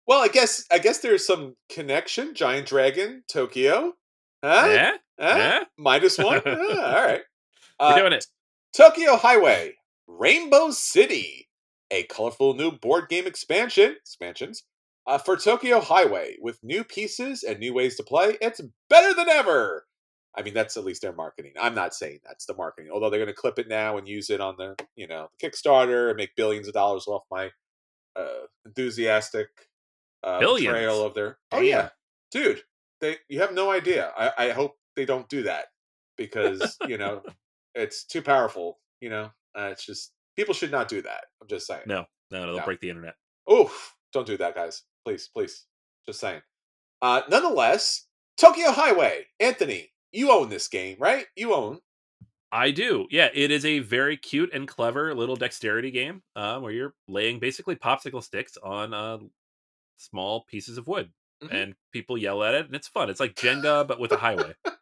[0.07, 0.65] Well, I guess.
[0.71, 2.35] I guess there's some connection.
[2.35, 3.95] Giant Dragon, Tokyo.
[4.45, 4.67] Huh?
[4.69, 5.35] Yeah, Huh?
[5.37, 5.65] yeah.
[5.79, 6.43] Minus one.
[6.47, 7.23] Ah, all right.
[7.81, 8.27] We're Uh, doing it.
[8.77, 9.75] Tokyo Highway,
[10.07, 11.49] Rainbow City,
[11.91, 14.65] a colorful new board game expansion expansions
[15.07, 18.37] uh, for Tokyo Highway with new pieces and new ways to play.
[18.41, 19.87] It's better than ever.
[20.35, 21.53] I mean, that's at least their marketing.
[21.61, 24.31] I'm not saying that's the marketing, although they're going to clip it now and use
[24.31, 27.51] it on the you know Kickstarter and make billions of dollars off my
[28.17, 29.49] uh, enthusiastic
[30.25, 30.67] uh, Billions?
[30.67, 31.39] portrayal of their.
[31.53, 31.65] Oh Damn.
[31.65, 31.89] yeah,
[32.31, 32.63] dude,
[33.01, 34.13] they you have no idea.
[34.17, 35.67] I, I hope they don't do that
[36.17, 37.23] because you know
[37.75, 38.79] it's too powerful.
[39.01, 41.25] You know, uh, it's just people should not do that.
[41.41, 41.83] I'm just saying.
[41.87, 42.65] No, no, no, they'll No.
[42.65, 43.15] break the internet.
[43.53, 43.95] Oof!
[44.13, 44.83] Don't do that, guys.
[45.05, 45.67] Please, please.
[46.07, 46.43] Just saying.
[47.01, 48.07] Uh, nonetheless,
[48.37, 49.27] Tokyo Highway.
[49.41, 51.27] Anthony, you own this game, right?
[51.37, 51.81] You own.
[52.53, 53.07] I do.
[53.11, 57.39] Yeah, it is a very cute and clever little dexterity game uh, where you're laying
[57.41, 59.19] basically popsicle sticks on uh,
[59.97, 61.53] small pieces of wood, Mhm.
[61.53, 63.11] and people yell at it, and it's fun.
[63.11, 64.55] It's like Jenga, but with a highway.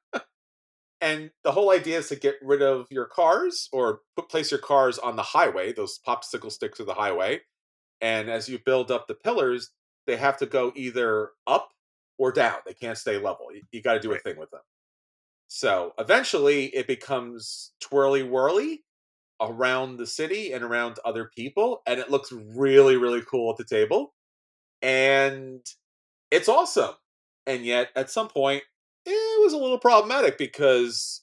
[1.01, 4.61] And the whole idea is to get rid of your cars or put place your
[4.61, 5.73] cars on the highway.
[5.73, 7.41] Those popsicle sticks are the highway.
[8.03, 9.71] And as you build up the pillars,
[10.07, 11.71] they have to go either up
[12.19, 12.59] or down.
[12.67, 13.47] They can't stay level.
[13.53, 14.21] You, you got to do Right.
[14.21, 14.61] a thing with them.
[15.49, 18.85] So eventually it becomes twirly whirly
[19.41, 21.83] around the city and around other people.
[21.87, 24.15] And it looks really, really cool at the table.
[24.83, 25.61] And
[26.31, 26.95] it's awesome.
[27.47, 28.63] And yet at some point,
[29.07, 31.23] it was a little problematic because,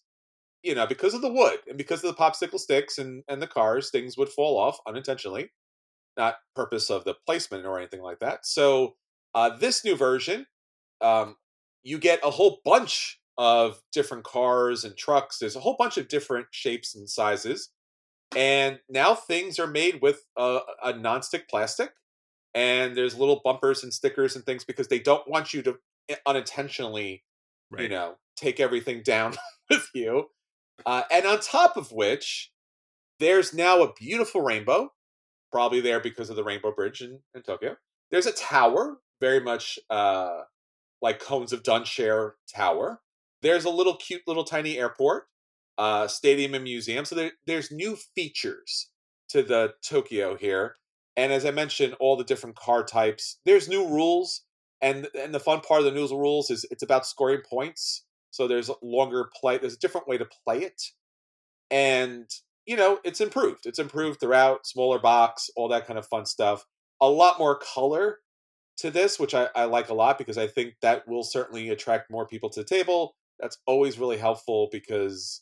[0.64, 3.48] you know, because of the wood and because of the popsicle sticks and, and the
[3.48, 5.52] cars, things would fall off unintentionally.
[6.18, 8.46] Not purpose of the placement or anything like that.
[8.46, 8.96] So
[9.36, 10.48] uh, this new version,
[11.02, 11.36] um,
[11.84, 15.38] you get a whole bunch of different cars and trucks.
[15.38, 17.70] There's a whole bunch of different shapes and sizes.
[18.36, 21.92] And now things are made with a, a nonstick plastic.
[22.58, 25.78] And there's little bumpers and stickers and things because they don't want you to
[26.10, 27.24] eh, unintentionally,
[27.70, 27.84] Right.
[27.84, 29.36] you know, take everything down
[29.70, 30.30] with you.
[30.86, 32.52] Uh, and on top of which,
[33.20, 34.92] there's now a beautiful rainbow,
[35.52, 37.76] probably there because of the Rainbow Bridge in, in Tokyo.
[38.10, 40.42] There's a tower, very much uh,
[41.02, 43.02] like Cones of dunshire Tower.
[43.42, 45.26] There's a little cute little tiny airport,
[45.78, 47.06] uh, stadium and museum.
[47.06, 48.90] So there, there's new features
[49.30, 50.76] to the Tokyo here.
[51.18, 53.40] And as I mentioned, all the different car types.
[53.46, 54.44] There's new rules,
[54.82, 58.06] and and the fun part of the new rules is it's about scoring points.
[58.32, 59.58] So there's longer play.
[59.58, 60.82] There's a different way to play it,
[61.72, 62.30] and
[62.68, 63.66] you know, it's improved.
[63.66, 66.66] It's improved throughout, smaller box, all that kind of fun stuff.
[67.02, 68.20] A lot more color
[68.78, 72.12] to this, which I, I like a lot because I think that will certainly attract
[72.12, 73.16] more people to the table.
[73.40, 75.42] That's always really helpful because,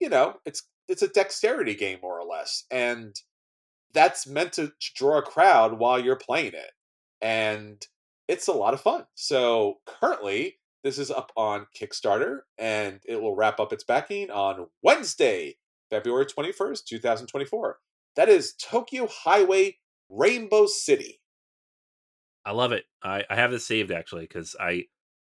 [0.00, 2.64] you know, it's it's a dexterity game more or less.
[2.70, 3.14] And
[3.92, 6.72] that's meant to draw a crowd while you're playing it.
[7.20, 7.84] And
[8.28, 9.06] it's a lot of fun.
[9.14, 14.66] So currently, this is up on Kickstarter and it will wrap up its backing on
[14.82, 15.56] Wednesday,
[15.90, 17.78] February 21st, 2024.
[18.16, 21.20] That is Tokyo Highway Rainbow City.
[22.44, 22.84] I love it.
[23.02, 24.84] I, I have this saved actually because I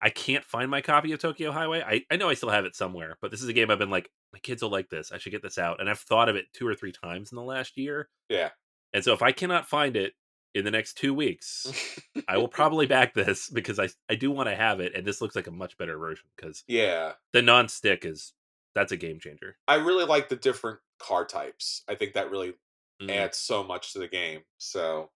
[0.02, 1.84] I can't find my copy of Tokyo Highway.
[1.86, 3.92] I, I know I still have it somewhere, but this is a game I've been
[3.92, 5.12] like, my kids will like this.
[5.12, 5.80] I should get this out.
[5.80, 8.10] And I've thought of it two or three times in the last year.
[8.30, 8.50] Yeah.
[8.94, 10.14] And so if I cannot find it
[10.54, 11.68] in the next two weeks,
[12.28, 15.22] I will probably back this because I I do want to have it, and this
[15.22, 18.34] looks like a much better version because yeah, the non-stick is
[18.76, 19.58] that's a game changer.
[19.68, 21.84] I really like the different car types.
[21.88, 22.54] I think that really
[23.02, 23.10] mm.
[23.10, 24.42] adds so much to the game.
[24.58, 25.10] So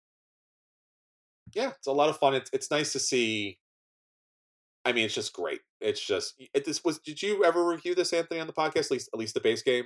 [1.54, 2.34] yeah, it's a lot of fun.
[2.34, 3.60] It's it's nice to see.
[4.86, 5.62] I mean, it's just great.
[5.82, 7.00] It's just it, this was.
[7.00, 8.86] Did you ever review this, Anthony, on the podcast?
[8.86, 9.86] At least at least the base game.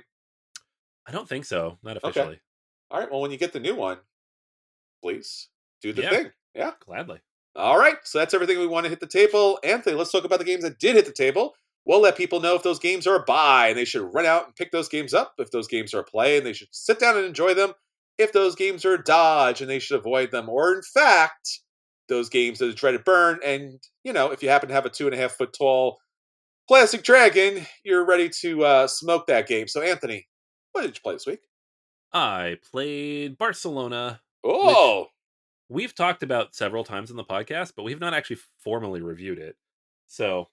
[1.08, 1.78] I don't think so.
[1.82, 2.34] Not officially.
[2.34, 2.40] Okay.
[2.90, 3.10] All right.
[3.10, 3.98] Well, when you get the new one,
[5.02, 5.48] please
[5.82, 6.30] do the yeah, thing.
[6.54, 6.72] Yeah.
[6.84, 7.20] Gladly.
[7.56, 7.96] All right.
[8.04, 9.58] So that's everything we want to hit the table.
[9.64, 11.54] Anthony, let's talk about the games that did hit the table.
[11.86, 14.46] We'll let people know if those games are a buy and they should run out
[14.46, 15.34] and pick those games up.
[15.38, 17.72] If those games are a play and they should sit down and enjoy them.
[18.18, 20.48] If those games are a dodge and they should avoid them.
[20.48, 21.60] Or in fact,
[22.10, 23.40] those games that are a dreaded burn.
[23.42, 25.98] And, you know, if you happen to have a two and a half foot tall
[26.68, 29.66] plastic dragon, you're ready to uh, smoke that game.
[29.66, 30.26] So, Anthony,
[30.72, 31.40] what did you play this week?
[32.12, 34.20] I played Barcelona.
[34.44, 35.06] Oh,
[35.68, 39.56] we've talked about several times in the podcast, but we've not actually formally reviewed it.
[40.06, 40.48] So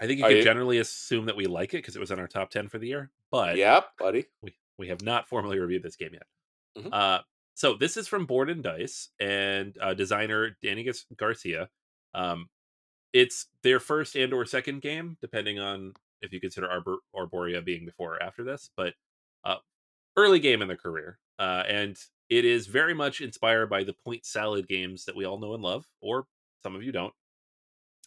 [0.00, 0.42] I think you Are you...
[0.42, 2.88] generally assume that we like it because it was in our top ten for the
[2.88, 3.10] year.
[3.30, 6.26] But yeah, buddy, we we have not formally reviewed this game yet.
[6.78, 6.88] Mm-hmm.
[6.92, 7.18] Uh,
[7.56, 11.70] so this is from Board and Dice and uh, designer Dani Garcia.
[12.12, 12.50] Um,
[13.14, 17.86] it's their first and or second game, depending on if you consider Arbor- Arborea being
[17.86, 18.68] before or after this.
[18.76, 18.92] But
[19.42, 19.56] uh,
[20.18, 21.18] early game in their career.
[21.38, 21.96] Uh, and
[22.28, 25.62] it is very much inspired by the point salad games that we all know and
[25.62, 26.26] love, or
[26.62, 27.14] some of you don't,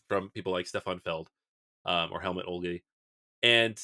[0.07, 1.29] from people like Stefan Feld
[1.85, 2.83] um, or Helmut Ohley.
[3.41, 3.79] And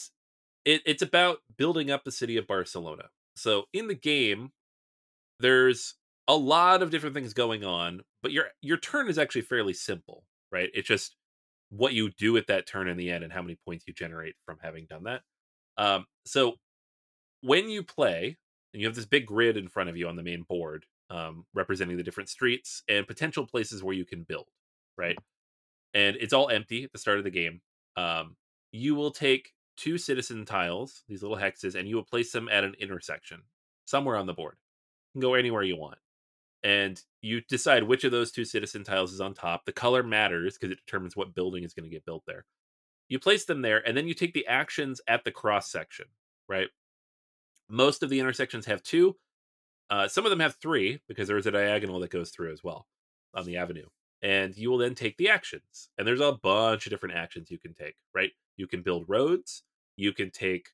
[0.64, 3.06] it, it's about building up the city of Barcelona.
[3.36, 4.52] So in the game,
[5.40, 5.96] there's
[6.28, 10.24] a lot of different things going on, but your your turn is actually fairly simple,
[10.52, 10.70] right?
[10.74, 11.16] It's just
[11.70, 14.36] what you do at that turn in the end and how many points you generate
[14.46, 15.22] from having done that.
[15.78, 16.56] Um, so
[17.42, 18.38] when you play,
[18.74, 21.46] and you have this big grid in front of you on the main board, um,
[21.54, 24.48] representing the different streets and potential places where you can build,
[24.98, 25.18] right?
[25.94, 27.62] And it's all empty at the start of the game.
[27.96, 28.36] Um,
[28.72, 32.64] you will take two citizen tiles, these little hexes, and you will place them at
[32.64, 33.44] an intersection
[33.86, 34.56] somewhere on the board.
[35.16, 35.98] Can go anywhere you want.
[36.62, 39.64] And you decide which of those two citizen tiles is on top.
[39.64, 42.44] The color matters because it determines what building is going to get built there.
[43.08, 46.08] You place them there, and then you take the actions at the cross section,
[46.50, 46.68] right?
[47.70, 49.16] Most of the intersections have two.
[49.90, 52.88] Uh, some of them have three because there's a diagonal that goes through as well
[53.34, 53.86] on the avenue.
[54.22, 55.92] And you will then take the actions.
[55.98, 58.32] And there's a bunch of different actions you can take, right?
[58.58, 59.64] You can build roads.
[59.96, 60.72] You can take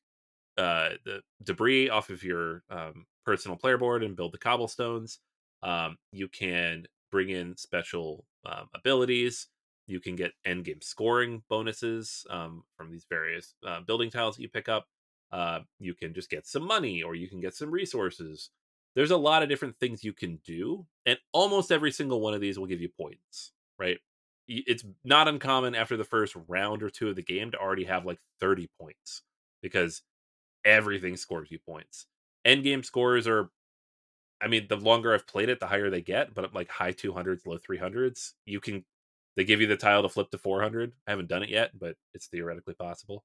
[0.58, 5.18] uh, the debris off of your um, personal player board and build the cobblestones.
[5.62, 9.48] Um, you can bring in special um, abilities.
[9.86, 14.42] You can get end game scoring bonuses um, from these various uh, building tiles that
[14.42, 14.86] you pick up.
[15.30, 18.50] Uh, you can just get some money or you can get some resources.
[18.94, 22.42] There's a lot of different things you can do, and almost every single one of
[22.42, 23.98] these will give you points, right?
[24.46, 28.04] It's not uncommon after the first round or two of the game to already have
[28.04, 29.22] like 30 points
[29.62, 30.02] because
[30.64, 32.06] everything scores you points.
[32.44, 33.50] End game scores are,
[34.40, 37.46] I mean, the longer I've played it, the higher they get, but like high 200s,
[37.46, 38.32] low 300s.
[38.44, 38.84] You can,
[39.36, 40.92] they give you the tile to flip to 400.
[41.06, 43.24] I haven't done it yet, but it's theoretically possible.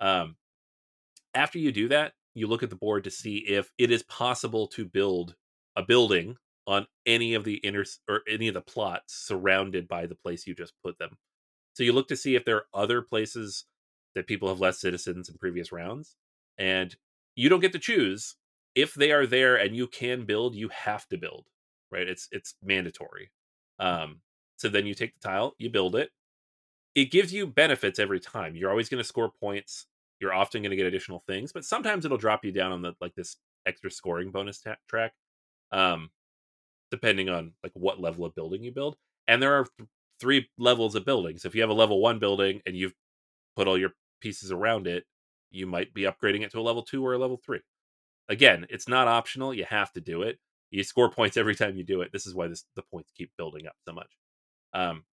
[0.00, 0.36] Um,
[1.34, 4.66] after you do that, you look at the board to see if it is possible
[4.68, 5.34] to build
[5.76, 6.36] a building
[6.66, 10.54] on any of the inner or any of the plots surrounded by the place you
[10.54, 11.16] just put them.
[11.74, 13.64] So you look to see if there are other places
[14.14, 16.16] that people have less citizens in previous rounds,
[16.56, 16.94] and
[17.34, 18.36] you don't get to choose
[18.74, 20.54] if they are there and you can build.
[20.54, 21.46] You have to build,
[21.90, 22.08] right?
[22.08, 23.30] It's it's mandatory.
[23.78, 24.20] Um,
[24.56, 26.10] so then you take the tile, you build it.
[26.94, 28.56] It gives you benefits every time.
[28.56, 29.86] You're always going to score points
[30.20, 32.94] you're often going to get additional things, but sometimes it'll drop you down on the
[33.00, 35.12] like this extra scoring bonus ta- track,
[35.72, 36.10] um,
[36.90, 38.96] depending on like what level of building you build.
[39.28, 39.88] And there are th-
[40.20, 41.38] three levels of building.
[41.38, 42.94] So if you have a level one building and you've
[43.56, 45.04] put all your pieces around it,
[45.50, 47.60] you might be upgrading it to a level two or a level three.
[48.28, 49.54] Again, it's not optional.
[49.54, 50.38] You have to do it.
[50.70, 52.10] You score points every time you do it.
[52.12, 54.10] This is why this the points keep building up so much.
[54.72, 55.04] Um,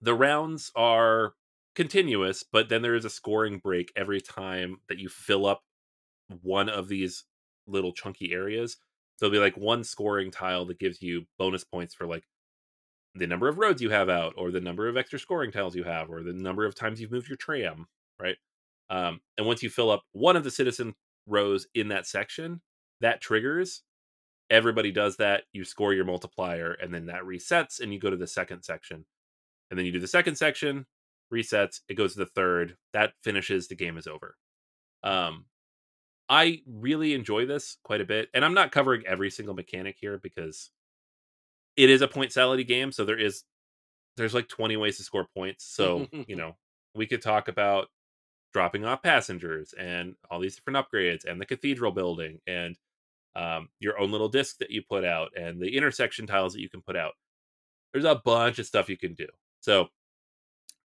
[0.00, 1.34] the rounds are
[1.74, 5.62] continuous, but then there is a scoring break every time that you fill up
[6.42, 7.24] one of these
[7.66, 8.76] little chunky areas.
[9.16, 12.24] So it'll be like one scoring tile that gives you bonus points for like
[13.14, 15.84] the number of roads you have out, or the number of extra scoring tiles you
[15.84, 17.86] have, or the number of times you've moved your tram,
[18.20, 18.36] right?
[18.90, 20.94] Um, and once you fill up one of the citizen
[21.26, 22.60] rows in that section,
[23.00, 23.82] that triggers.
[24.48, 25.44] Everybody does that.
[25.52, 29.04] You score your multiplier, and then that resets, and you go to the second section.
[29.70, 30.86] And then you do the second section,
[31.32, 32.76] resets, it goes to the third.
[32.92, 34.36] That finishes, the game is over.
[35.02, 35.46] Um,
[36.28, 40.18] I really enjoy this quite a bit, and I'm not covering every single mechanic here
[40.22, 40.70] because
[41.76, 42.90] it is a point salad game.
[42.92, 43.44] So there is
[44.16, 45.64] there's like 20 ways to score points.
[45.64, 46.56] So you know
[46.94, 47.88] we could talk about
[48.56, 52.74] dropping off passengers and all these different upgrades and the cathedral building and
[53.34, 56.70] um, your own little disc that you put out and the intersection tiles that you
[56.70, 57.12] can put out.
[57.92, 59.26] There's a bunch of stuff you can do.
[59.60, 59.88] So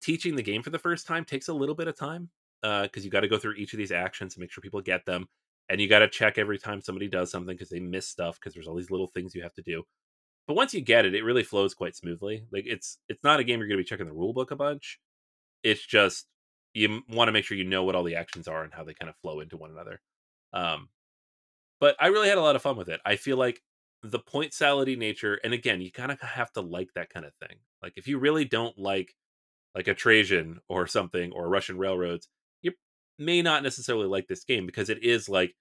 [0.01, 2.29] teaching the game for the first time takes a little bit of time
[2.61, 4.79] because uh, you got to go through each of these actions and make sure people
[4.79, 5.27] get them,
[5.67, 8.53] and you got to check every time somebody does something because they miss stuff because
[8.53, 9.83] there's all these little things you have to do.
[10.47, 12.45] But once you get it, it really flows quite smoothly.
[12.49, 14.55] Like it's it's not a game you're going to be checking the rule book a
[14.55, 15.01] bunch.
[15.63, 16.27] It's just
[16.73, 18.93] you want to make sure you know what all the actions are and how they
[18.93, 20.01] kind of flow into one another.
[20.53, 20.89] Um,
[21.79, 22.99] but I really had a lot of fun with it.
[23.05, 23.61] I feel like
[24.03, 27.33] the point salady nature, and again, you kind of have to like that kind of
[27.35, 27.57] thing.
[27.81, 29.15] Like if you really don't like
[29.75, 32.27] like a Trajan or something or Russian railroads,
[32.61, 32.73] you
[33.19, 35.55] may not necessarily like this game because it is like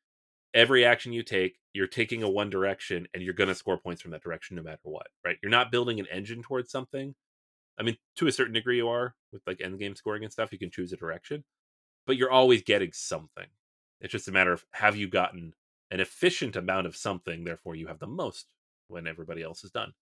[0.55, 4.01] every action you take, you're taking a one direction and you're going to score points
[4.01, 5.37] from that direction no matter what, right?
[5.43, 7.15] You're not building an engine towards something.
[7.79, 10.53] I mean, to a certain degree, you are with like end game scoring and stuff.
[10.53, 11.45] You can choose a direction,
[12.07, 13.47] but you're always getting something.
[14.01, 15.55] It's just a matter of have you gotten
[15.91, 18.47] an efficient amount of something, therefore you have the most
[18.89, 19.93] when everybody else is done.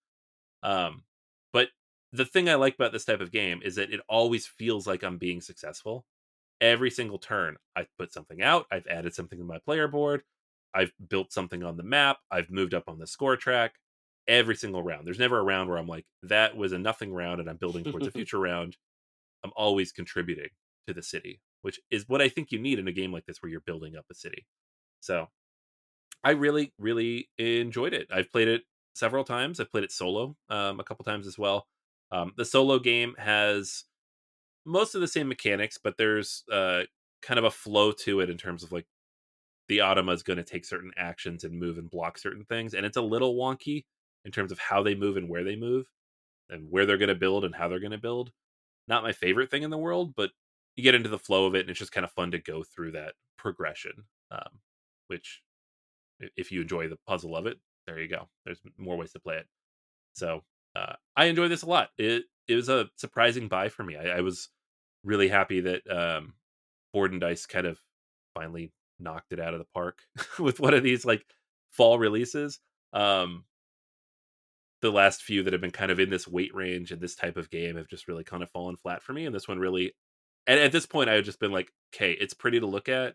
[0.62, 1.04] Um,
[1.52, 1.68] but
[2.12, 5.02] the thing I like about this type of game is that it always feels like
[5.02, 6.06] I'm being successful.
[6.60, 10.22] Every single turn, I've put something out, I've added something to my player board,
[10.72, 13.74] I've built something on the map, I've moved up on the score track.
[14.26, 15.06] Every single round.
[15.06, 17.84] There's never a round where I'm like, that was a nothing round and I'm building
[17.84, 18.76] towards a future round.
[19.44, 20.48] I'm always contributing
[20.86, 23.42] to the city, which is what I think you need in a game like this
[23.42, 24.46] where you're building up a city.
[25.00, 25.28] So
[26.22, 28.08] I really, really enjoyed it.
[28.10, 28.62] I've played it
[28.94, 29.60] several times.
[29.60, 31.66] I've played it solo um, a couple times as well.
[32.10, 33.84] Um, the solo game has
[34.64, 36.82] most of the same mechanics, but there's uh,
[37.22, 38.86] kind of a flow to it in terms of like
[39.68, 42.86] the Automa is going to take certain actions and move and block certain things, and
[42.86, 43.84] it's a little wonky
[44.24, 45.86] in terms of how they move and where they move,
[46.48, 48.32] and where they're going to build and how they're going to build.
[48.86, 50.30] Not my favorite thing in the world, but
[50.76, 52.62] you get into the flow of it, and it's just kind of fun to go
[52.62, 53.92] through that progression.
[54.30, 54.60] Um,
[55.08, 55.42] which,
[56.36, 58.28] if you enjoy the puzzle of it, there you go.
[58.44, 59.46] There's more ways to play it.
[60.14, 60.42] So
[60.74, 61.90] uh, I enjoy this a lot.
[61.98, 63.96] It it was a surprising buy for me.
[63.96, 64.48] I, I was
[65.02, 66.34] really happy that um,
[66.92, 67.78] Board and Dice kind of
[68.34, 69.98] finally knocked it out of the park
[70.38, 71.24] with one of these like
[71.70, 72.60] fall releases.
[72.92, 73.44] Um,
[74.84, 77.36] the last few that have been kind of in this weight range and this type
[77.36, 79.26] of game have just really kind of fallen flat for me.
[79.26, 79.94] And this one really,
[80.46, 83.14] and at this point, I had just been like, okay, it's pretty to look at,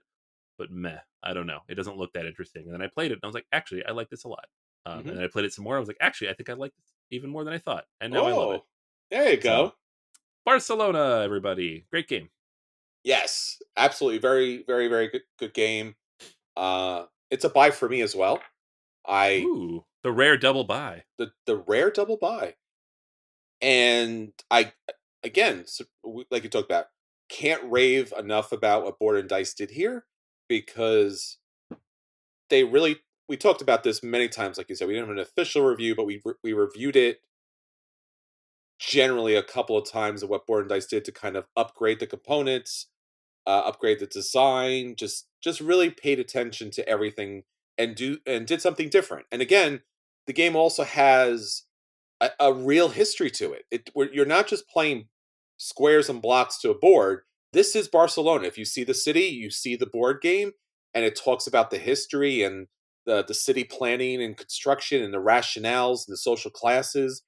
[0.57, 1.59] but meh, I don't know.
[1.69, 2.63] It doesn't look that interesting.
[2.65, 4.45] And then I played it and I was like, actually, I like this a lot.
[4.85, 5.09] Um, mm-hmm.
[5.09, 5.75] And I played it some more.
[5.75, 8.13] I was like, actually, I think I like this even more than I thought, and
[8.13, 8.61] now oh, I love it.
[9.11, 9.73] There you go.
[10.45, 12.29] Barcelona, everybody, great game.
[13.03, 15.95] Yes, absolutely, very, very, very good, good game.
[16.57, 18.41] Uh, it's a buy for me as well.
[19.07, 21.03] I Ooh, the rare double buy.
[21.17, 22.55] The the rare double buy,
[23.61, 24.73] and I
[25.23, 25.65] again,
[26.31, 26.87] like you talked about,
[27.29, 30.05] can't rave enough about what Board and Dice did here
[30.47, 31.37] because
[32.49, 32.97] they really
[33.27, 34.57] we talked about this many times.
[34.57, 37.19] Like you said, we didn't have an official review, but we we reviewed it
[38.79, 41.99] generally a couple of times of what Board and Dice did to kind of upgrade
[41.99, 42.87] the components,
[43.45, 47.43] uh, upgrade the design, just just really paid attention to everything
[47.77, 49.27] and do and did something different.
[49.31, 49.81] And again,
[50.29, 51.63] the game also has
[52.21, 53.63] a, a real history to it.
[53.71, 55.07] It you're not just playing
[55.57, 57.21] squares and blocks to a board.
[57.51, 58.45] This is Barcelona.
[58.45, 60.51] If you see the city, you see the board game,
[60.93, 62.67] and it talks about the history and
[63.07, 67.23] the the city planning and construction and the rationales and the social classes.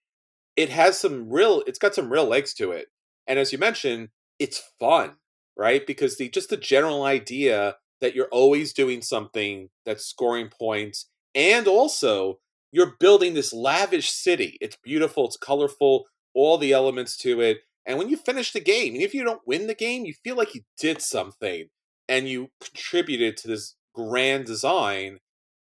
[0.56, 2.90] It has some real it's got some real legs to it.
[3.26, 5.14] And as you mentioned, it's fun,
[5.58, 5.88] right?
[5.88, 11.68] Because the just the general idea that you're always doing something that's scoring points and
[11.68, 12.38] also
[12.72, 14.58] you're building this lavish city.
[14.62, 17.60] It's beautiful, it's colorful, all the elements to it.
[17.86, 20.36] And when you finish the game, and if you don't win the game, you feel
[20.36, 21.68] like you did something
[22.08, 25.20] and you contributed to this grand design,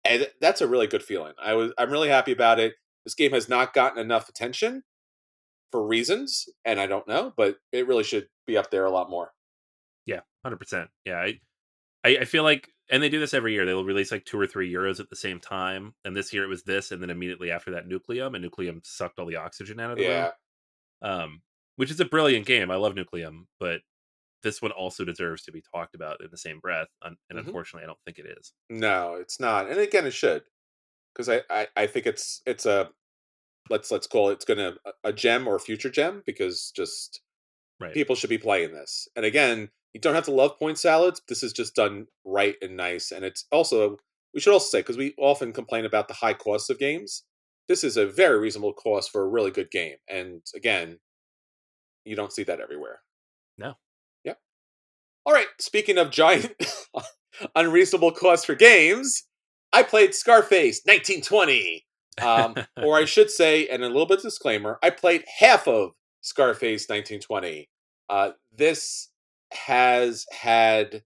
[0.04, 1.34] and that's a really good feeling.
[1.42, 2.74] I was I'm really happy about it.
[3.06, 4.84] This game has not gotten enough attention
[5.72, 9.10] for reasons, and I don't know, but it really should be up there a lot
[9.10, 9.32] more.
[10.06, 10.90] Yeah, hundred percent.
[11.06, 11.40] Yeah, I,
[12.04, 13.66] I, I feel like, and they do this every year.
[13.66, 16.48] They'll release like two or three Euros at the same time, and this year it
[16.48, 19.92] was this, and then immediately after that, Nucleum, and Nucleum sucked all the oxygen out
[19.92, 20.34] of the Yeah, room.
[21.02, 21.44] Um,
[21.78, 22.72] which is a brilliant game.
[22.72, 23.82] I love Nucleum, but
[24.44, 27.60] this one also deserves to be talked about in the same breath, and Mhm.
[27.60, 28.54] unfortunately, I don't think it is.
[28.70, 30.44] no, it's not, and again, it should,
[31.14, 32.92] because I, I I think it's it's a
[33.70, 37.22] let's let's call it it's gonna a gem or a future gem because just
[37.80, 37.96] Right.
[37.96, 39.08] people should be playing this.
[39.16, 41.22] And again, you don't have to love point salads.
[41.28, 43.12] This is just done right and nice.
[43.12, 43.98] And it's also,
[44.34, 47.24] we should also say, because we often complain about the high cost of games,
[47.68, 49.96] this is a very reasonable cost for a really good game.
[50.08, 51.00] And again,
[52.06, 53.02] you don't see that everywhere.
[53.58, 53.76] No.
[54.24, 54.40] Yep.
[55.26, 55.48] All right.
[55.60, 56.54] Speaking of giant
[57.56, 59.24] unreasonable costs for games,
[59.72, 61.86] I played Scarface 1920.
[62.22, 65.92] Um, or I should say, and a little bit of disclaimer, I played half of
[66.22, 67.70] Scarface 1920.
[68.10, 69.09] Uh, this
[69.52, 71.04] has had,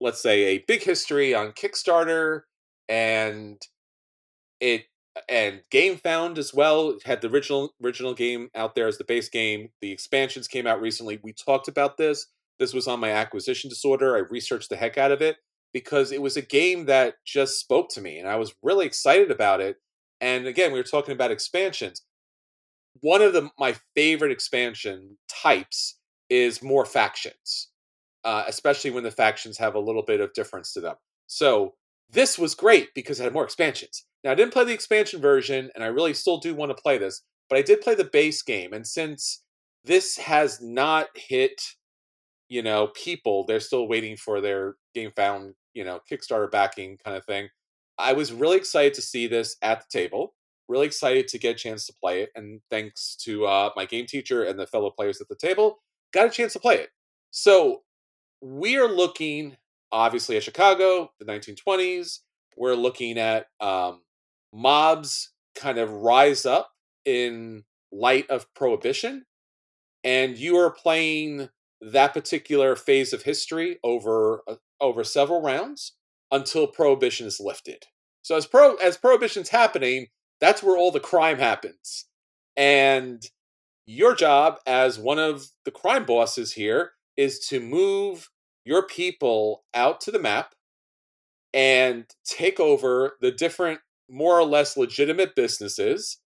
[0.00, 2.42] let's say, a big history on Kickstarter,
[2.88, 3.60] and
[4.60, 4.84] it
[5.28, 6.90] and GameFound as well.
[6.90, 9.68] It had the original original game out there as the base game.
[9.80, 11.20] The expansions came out recently.
[11.22, 12.26] We talked about this.
[12.58, 14.16] This was on my acquisition disorder.
[14.16, 15.36] I researched the heck out of it
[15.72, 19.30] because it was a game that just spoke to me, and I was really excited
[19.30, 19.76] about it.
[20.20, 22.02] And again, we were talking about expansions
[23.00, 25.98] one of the my favorite expansion types
[26.32, 27.68] is more factions,
[28.24, 30.96] uh, especially when the factions have a little bit of difference to them.
[31.26, 31.74] So
[32.10, 34.06] this was great because it had more expansions.
[34.24, 36.96] Now I didn't play the expansion version, and I really still do want to play
[36.96, 37.20] this,
[37.50, 39.42] but I did play the base game, and since
[39.84, 41.60] this has not hit,
[42.48, 47.16] you know, people, they're still waiting for their game found, you know, Kickstarter backing kind
[47.16, 47.48] of thing.
[47.98, 50.34] I was really excited to see this at the table
[50.72, 54.06] really excited to get a chance to play it and thanks to uh, my game
[54.06, 55.82] teacher and the fellow players at the table
[56.12, 56.90] got a chance to play it.
[57.30, 57.82] So
[58.40, 59.56] we are looking
[59.92, 62.20] obviously at chicago the 1920s
[62.56, 64.00] we're looking at um,
[64.52, 66.70] mobs kind of rise up
[67.04, 69.24] in light of prohibition
[70.04, 71.48] and you are playing
[71.80, 75.94] that particular phase of history over uh, over several rounds
[76.30, 77.84] until prohibition is lifted.
[78.22, 80.08] So as pro as prohibition's happening
[80.40, 82.06] that's where all the crime happens.
[82.56, 83.22] And
[83.86, 88.30] your job as one of the crime bosses here is to move
[88.64, 90.54] your people out to the map
[91.52, 96.18] and take over the different, more or less legitimate businesses,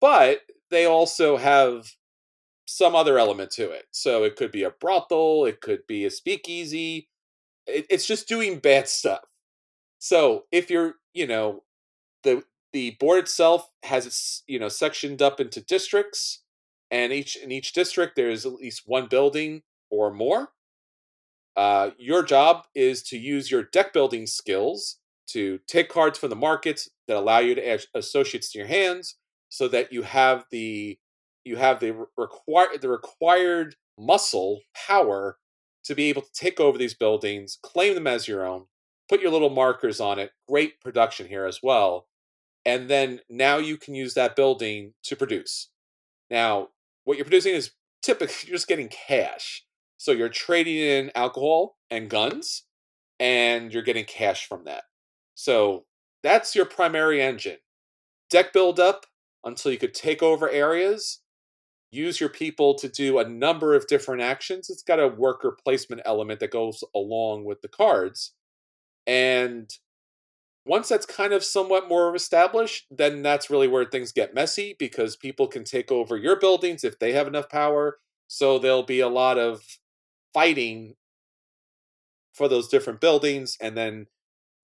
[0.00, 0.40] but
[0.70, 1.92] they also have
[2.66, 3.84] some other element to it.
[3.92, 7.08] So it could be a brothel, it could be a speakeasy.
[7.66, 9.20] It, it's just doing bad stuff.
[9.98, 11.62] So if you're, you know,
[12.22, 12.42] the
[12.72, 16.42] the board itself has its you know sectioned up into districts
[16.90, 20.48] and each in each district there's at least one building or more
[21.56, 26.36] uh, your job is to use your deck building skills to take cards from the
[26.36, 29.16] markets that allow you to add associates to your hands
[29.48, 30.98] so that you have the
[31.44, 35.38] you have the required the required muscle power
[35.84, 38.64] to be able to take over these buildings claim them as your own
[39.08, 42.06] put your little markers on it great production here as well
[42.66, 45.68] and then now you can use that building to produce.
[46.28, 46.70] Now,
[47.06, 47.70] what you're producing is
[48.02, 49.64] typically you're just getting cash.
[49.96, 52.64] So you're trading in alcohol and guns,
[53.18, 54.82] and you're getting cash from that.
[55.34, 55.86] So
[56.22, 57.56] that's your primary engine.
[58.28, 59.06] Deck build up
[59.42, 61.20] until you could take over areas,
[61.90, 64.68] use your people to do a number of different actions.
[64.68, 68.32] It's got a worker placement element that goes along with the cards.
[69.06, 69.70] And
[70.66, 75.16] once that's kind of somewhat more established, then that's really where things get messy because
[75.16, 77.98] people can take over your buildings if they have enough power.
[78.26, 79.62] So there'll be a lot of
[80.34, 80.94] fighting
[82.34, 83.56] for those different buildings.
[83.60, 84.08] And then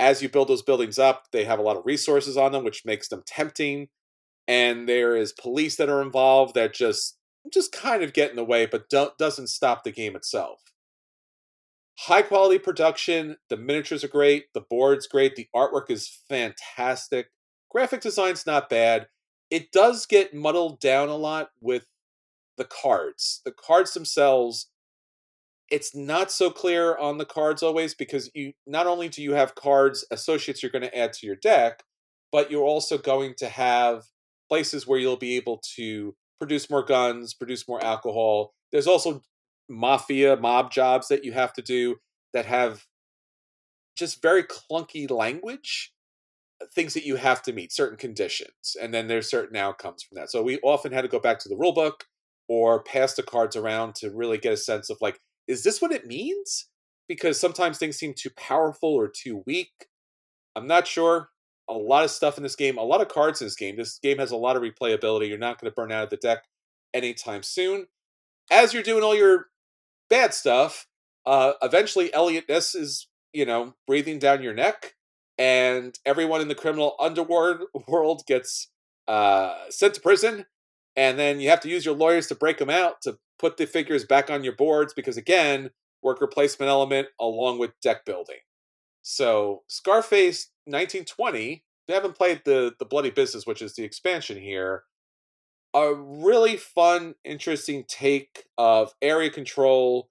[0.00, 2.84] as you build those buildings up, they have a lot of resources on them, which
[2.84, 3.88] makes them tempting.
[4.48, 7.16] And there is police that are involved that just
[7.52, 10.71] just kind of get in the way, but don't, doesn't stop the game itself
[12.02, 13.36] high quality production.
[13.48, 14.46] The miniatures are great.
[14.54, 15.36] The board's great.
[15.36, 17.28] The artwork is fantastic.
[17.70, 19.06] Graphic design's not bad.
[19.50, 21.86] It does get muddled down a lot with
[22.58, 23.40] the cards.
[23.44, 24.68] The cards themselves,
[25.70, 29.54] it's not so clear on the cards always because you not only do you have
[29.54, 31.84] cards associates you're going to add to your deck,
[32.32, 34.04] but you're also going to have
[34.48, 38.54] places where you'll be able to produce more guns, produce more alcohol.
[38.72, 39.22] There's also
[39.68, 41.96] mafia mob jobs that you have to do
[42.32, 42.86] that have
[43.96, 45.92] just very clunky language,
[46.62, 50.16] uh, things that you have to meet, certain conditions, and then there's certain outcomes from
[50.16, 50.30] that.
[50.30, 52.04] So we often had to go back to the rule book
[52.48, 55.92] or pass the cards around to really get a sense of like, is this what
[55.92, 56.68] it means?
[57.08, 59.86] Because sometimes things seem too powerful or too weak.
[60.56, 61.28] I'm not sure.
[61.68, 63.76] A lot of stuff in this game, a lot of cards in this game.
[63.76, 65.28] This game has a lot of replayability.
[65.28, 66.44] You're not going to burn out of the deck
[66.92, 67.86] anytime soon.
[68.50, 69.46] As you're doing all your
[70.12, 70.86] bad stuff,
[71.24, 74.94] uh, eventually Eliot Ness is, you know, breathing down your neck,
[75.38, 78.68] and everyone in the criminal underworld world gets
[79.08, 80.44] uh, sent to prison,
[80.96, 83.66] and then you have to use your lawyers to break them out to put the
[83.66, 85.70] figures back on your boards because again,
[86.02, 88.36] worker placement element along with deck building.
[89.00, 94.84] So Scarface 1920, they haven't played the the Bloody Business, which is the expansion here.
[95.74, 100.10] A really fun, interesting take of area control,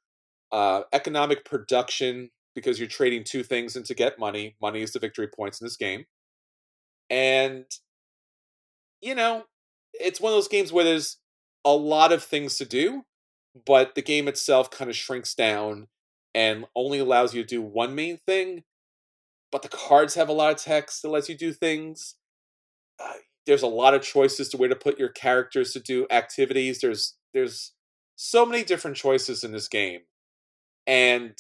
[0.52, 4.56] uh, economic production, because you're trading two things and to get money.
[4.62, 6.06] Money is the victory points in this game.
[7.10, 7.66] And
[9.02, 9.46] you know,
[9.94, 11.18] it's one of those games where there's
[11.66, 13.04] a lot of things to do,
[13.66, 15.88] but the game itself kind of shrinks down
[16.34, 18.64] and only allows you to do one main thing.
[19.52, 22.16] But the cards have a lot of text that lets you do things.
[23.00, 23.14] Uh,
[23.46, 26.82] there's a lot of choices to where to put your characters to do activities.
[26.82, 27.74] There's there's
[28.16, 30.02] so many different choices in this game,
[30.88, 31.34] and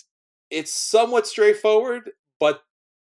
[0.49, 2.63] it's somewhat straightforward, but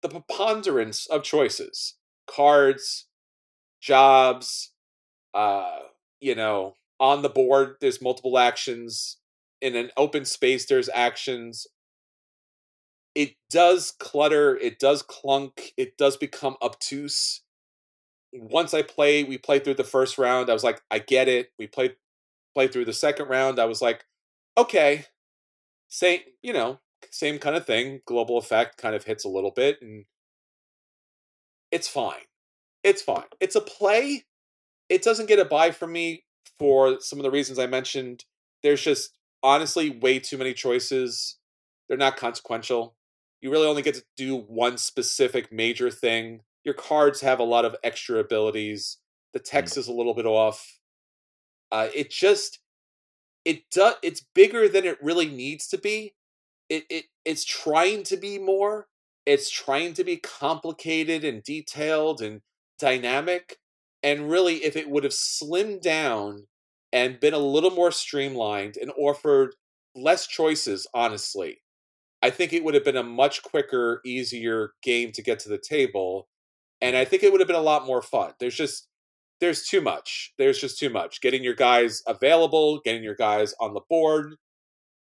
[0.02, 1.96] the preponderance of choices,
[2.28, 3.08] cards,
[3.82, 4.72] jobs,
[5.34, 5.80] uh,
[6.20, 9.18] you know, on the board there's multiple actions.
[9.60, 11.66] In an open space, there's actions.
[13.16, 17.42] It does clutter, it does clunk, it does become obtuse.
[18.40, 20.50] Once I play, we played through the first round.
[20.50, 21.52] I was like, I get it.
[21.58, 21.96] We played
[22.54, 23.60] played through the second round.
[23.60, 24.06] I was like,
[24.58, 25.06] okay,
[25.90, 26.80] same, you know,
[27.12, 28.02] same kind of thing.
[28.06, 30.06] Global effect kind of hits a little bit, and
[31.72, 32.26] it's fine.
[32.84, 33.26] It's fine.
[33.40, 34.26] It's a play.
[34.90, 36.24] It doesn't get a buy from me
[36.58, 38.26] for some of the reasons I mentioned.
[38.64, 41.38] There's just honestly way too many choices.
[41.88, 42.96] They're not consequential.
[43.42, 46.42] You really only get to do one specific major thing.
[46.68, 48.98] Your cards have a lot of extra abilities.
[49.32, 49.78] The text mm.
[49.78, 50.80] is a little bit off.
[51.72, 52.60] Uh, it just
[53.46, 56.14] it does it's bigger than it really needs to be.
[56.68, 58.88] It it it's trying to be more.
[59.26, 62.42] It's trying to be complicated and detailed and
[62.78, 63.60] dynamic.
[64.04, 66.48] And really, if it would have slimmed down
[66.92, 69.56] and been a little more streamlined and offered
[69.96, 71.62] less choices, honestly,
[72.22, 75.58] I think it would have been a much quicker, easier game to get to the
[75.58, 76.28] table.
[76.82, 78.34] And I think it would have been a lot more fun.
[78.40, 78.88] There's just
[79.40, 80.34] there's too much.
[80.38, 81.22] There's just too much.
[81.22, 84.36] Getting your guys available, getting your guys on the board,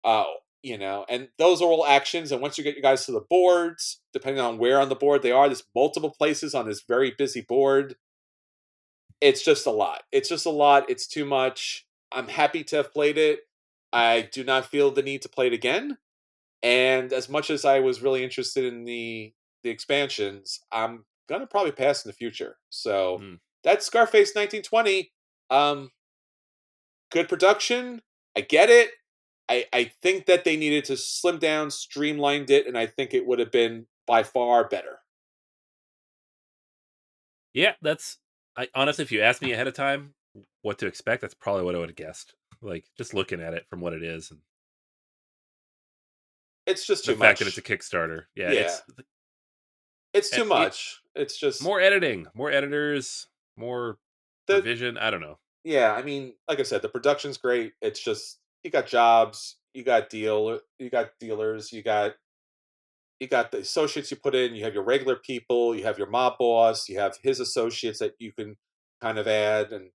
[0.04, 0.24] uh,
[0.62, 2.32] you know, and those are all actions.
[2.32, 5.22] And once you get your guys to the boards, depending on where on the board
[5.22, 7.94] they are, there's multiple places on this very busy board.
[9.20, 10.02] It's just a lot.
[10.12, 10.88] It's just a lot.
[10.88, 11.86] It's too much.
[12.12, 13.40] I'm happy to have played it.
[13.92, 15.98] I do not feel the need to play it again.
[16.62, 19.32] And as much as I was really interested in the
[19.64, 22.56] the expansions, I'm gonna probably pass in the future.
[22.70, 23.38] So mm.
[23.64, 25.12] that's Scarface 1920.
[25.50, 25.90] Um,
[27.10, 28.02] good production.
[28.36, 28.90] I get it.
[29.48, 33.26] I, I think that they needed to slim down, streamlined it, and I think it
[33.26, 34.98] would have been by far better.
[37.54, 38.18] Yeah, that's
[38.56, 40.14] I honestly if you asked me ahead of time
[40.62, 42.34] what to expect, that's probably what I would have guessed.
[42.60, 44.40] Like just looking at it from what it is and
[46.66, 47.46] it's just the too fact much.
[47.46, 48.24] that it's a Kickstarter.
[48.34, 48.60] Yeah, Yeah.
[48.60, 48.82] it's
[50.12, 51.00] It's too it- much.
[51.18, 53.98] It's just more editing, more editors, more
[54.46, 54.96] the revision.
[54.96, 55.38] I don't know.
[55.64, 55.92] yeah.
[55.92, 57.72] I mean, like I said, the production's great.
[57.82, 62.12] It's just you got jobs, you got deal, you got dealers, you got
[63.20, 64.54] you got the associates you put in.
[64.54, 68.14] You have your regular people, you have your mob boss, you have his associates that
[68.18, 68.56] you can
[69.00, 69.90] kind of add, and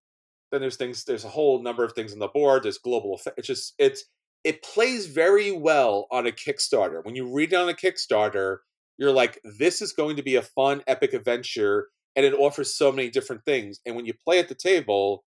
[0.51, 1.05] then there's things.
[1.05, 2.63] There's a whole number of things on the board.
[2.63, 3.19] There's global.
[3.37, 4.03] It's just it's
[4.43, 7.03] it plays very well on a Kickstarter.
[7.03, 8.57] When you read it on a Kickstarter,
[8.97, 12.91] you're like, this is going to be a fun, epic adventure, and it offers so
[12.91, 13.79] many different things.
[13.85, 15.23] And when you play at the table,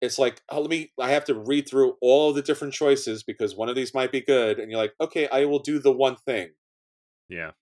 [0.00, 3.22] it's like, oh, let me, I have to read through all of the different choices
[3.22, 4.58] because one of these might be good.
[4.58, 6.50] And you're like, okay, I will do the one thing.
[7.28, 7.52] Yeah.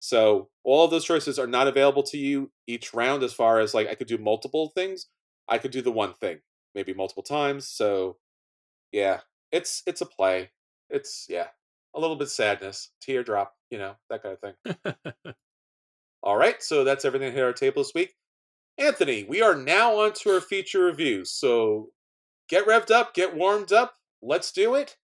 [0.00, 3.74] So all of those choices are not available to you each round as far as
[3.74, 5.06] like I could do multiple things.
[5.48, 6.38] I could do the one thing,
[6.74, 7.66] maybe multiple times.
[7.68, 8.18] So
[8.92, 9.20] yeah,
[9.50, 10.50] it's it's a play.
[10.88, 11.48] It's yeah,
[11.94, 14.54] a little bit sadness, teardrop, you know, that kind of thing.
[16.22, 18.14] All right, so that's everything here at our table this week.
[18.76, 21.24] Anthony, we are now on to our feature review.
[21.24, 21.90] So
[22.48, 23.94] get revved up, get warmed up.
[24.22, 24.96] Let's do it.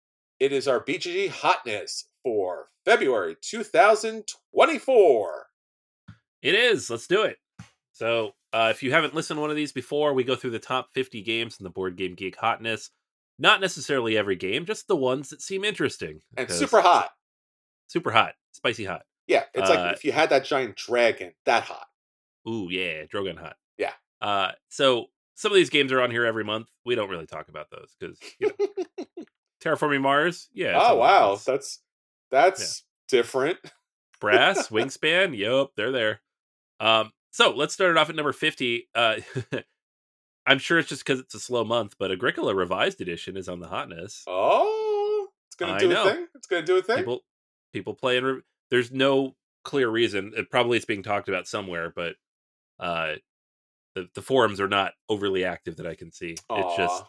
[0.40, 5.46] It is our BGG hotness for February 2024.
[6.42, 6.90] It is.
[6.90, 7.38] Let's do it.
[7.92, 10.58] So, uh, if you haven't listened to one of these before, we go through the
[10.58, 12.90] top 50 games in the Board Game Geek hotness.
[13.38, 16.20] Not necessarily every game, just the ones that seem interesting.
[16.36, 17.10] And super hot.
[17.88, 18.34] Super hot.
[18.52, 19.02] Spicy hot.
[19.26, 21.86] Yeah, it's Uh, like if you had that giant dragon, that hot.
[22.48, 23.04] Ooh, yeah.
[23.04, 23.56] Drogon hot.
[23.78, 23.92] Yeah.
[24.20, 26.68] Uh, so, some of these games are on here every month.
[26.84, 28.66] We don't really talk about those because, you know,
[29.64, 30.74] Terraforming Mars, yeah.
[30.76, 31.46] oh wow, list.
[31.46, 31.78] that's
[32.30, 33.58] that's different.
[34.20, 36.20] Brass, Wingspan, yep, they're there.
[36.80, 38.88] Um, so let's start it off at number 50.
[38.94, 39.16] Uh,
[40.46, 43.60] I'm sure it's just because it's a slow month, but Agricola Revised Edition is on
[43.60, 44.24] the hotness.
[44.26, 46.08] Oh, it's gonna I do know.
[46.08, 46.26] a thing.
[46.34, 46.98] It's gonna do a thing.
[46.98, 47.20] People,
[47.72, 48.40] people play and re-
[48.70, 50.32] there's no clear reason.
[50.36, 52.16] It probably it's being talked about somewhere, but
[52.80, 53.14] uh,
[53.94, 56.36] the the forums are not overly active that I can see.
[56.50, 57.04] It's just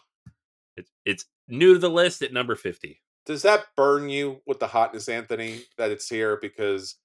[0.76, 3.00] it's it's new to the list at number 50.
[3.26, 6.96] does that burn you with the hotness, Anthony, that it's here because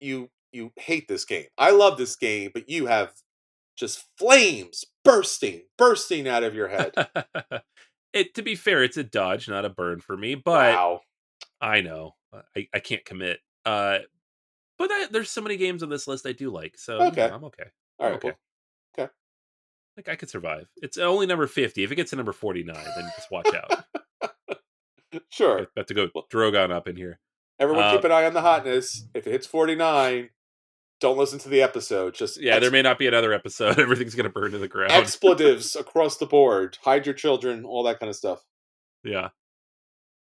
[0.00, 1.46] you you hate this game.
[1.58, 3.12] I love this game, but you have
[3.82, 6.92] just flames bursting, bursting out of your head.
[8.12, 10.74] it to be fair, it's a dodge, not a burn for me, but.
[10.74, 11.00] wow.
[11.60, 12.14] I know.
[12.32, 13.40] Uh, I, I can't commit.
[13.64, 13.98] Uh,
[14.78, 17.28] but I, there's so many games on this list I do like, so Okay.
[17.28, 17.64] know, I'm okay.
[18.00, 18.32] All right, okay.
[18.96, 19.04] cool.
[19.04, 19.12] Okay.
[19.96, 20.68] Like I could survive.
[20.76, 21.84] It's only number fifty.
[21.84, 23.84] If it gets to number forty nine, then just watch out.
[25.28, 25.58] Sure.
[25.76, 27.20] About to go Drogon up in here.
[27.58, 29.04] Everyone Uh, keep an eye on the hotness.
[29.14, 30.30] If it hits 49,
[31.02, 32.14] don't listen to the episode.
[32.14, 33.78] Just Yeah, ex- there may not be another episode.
[33.78, 34.92] Everything's gonna burn to the ground.
[34.92, 36.78] expletives across the board.
[36.82, 38.42] Hide your children, all that kind of stuff.
[39.04, 39.28] Yeah.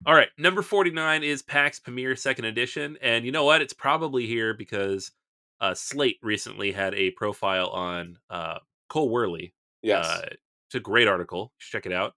[0.07, 2.97] All right, number 49 is Pax Pamir Second Edition.
[3.03, 3.61] And you know what?
[3.61, 5.11] It's probably here because
[5.61, 9.53] uh, Slate recently had a profile on uh, Cole Wehrle.
[9.83, 10.07] Yes.
[10.07, 10.23] Uh,
[10.69, 11.53] it's a great article.
[11.59, 12.15] Check it out.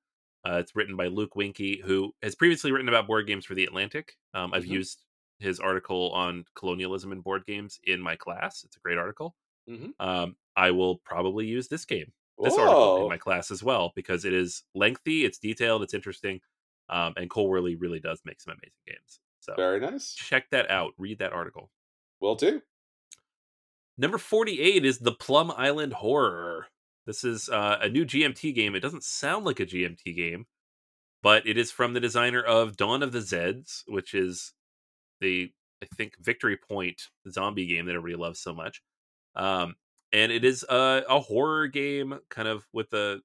[0.48, 3.66] Uh, it's written by Luke Winkie, who has previously written about board games for The
[3.66, 4.14] Atlantic.
[4.34, 4.70] Um, I've Mhm.
[4.70, 5.03] used
[5.44, 8.64] his article on colonialism in board games in my class.
[8.64, 9.36] It's a great article.
[9.70, 9.94] Mhm.
[10.00, 14.26] Um, I will probably use this game this article in my class as well because
[14.26, 16.42] it is lengthy, it's detailed, it's interesting,
[16.90, 19.20] um, and Cole Wehrle really does make some amazing games.
[19.40, 20.14] So Very nice.
[20.14, 20.94] check that out.
[20.98, 21.70] Read that article.
[22.20, 22.62] Will do.
[23.98, 26.68] Number forty-eight is the Plum Island Horror.
[27.06, 28.76] This is uh, a new GMT game.
[28.76, 30.48] It doesn't sound like a GMT game,
[31.22, 34.54] but it is from the designer of Dawn of the Zeds, which is
[35.24, 35.52] the
[35.82, 38.82] I think Victory Point zombie game that everybody loves so much.
[39.36, 39.76] Um,
[40.14, 43.22] and it is a, a horror game, kind of with the